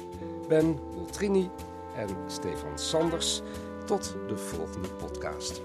[0.48, 1.50] Ben Woltrini
[1.96, 3.42] en Stefan Sanders.
[3.86, 5.62] Tot de volgende podcast.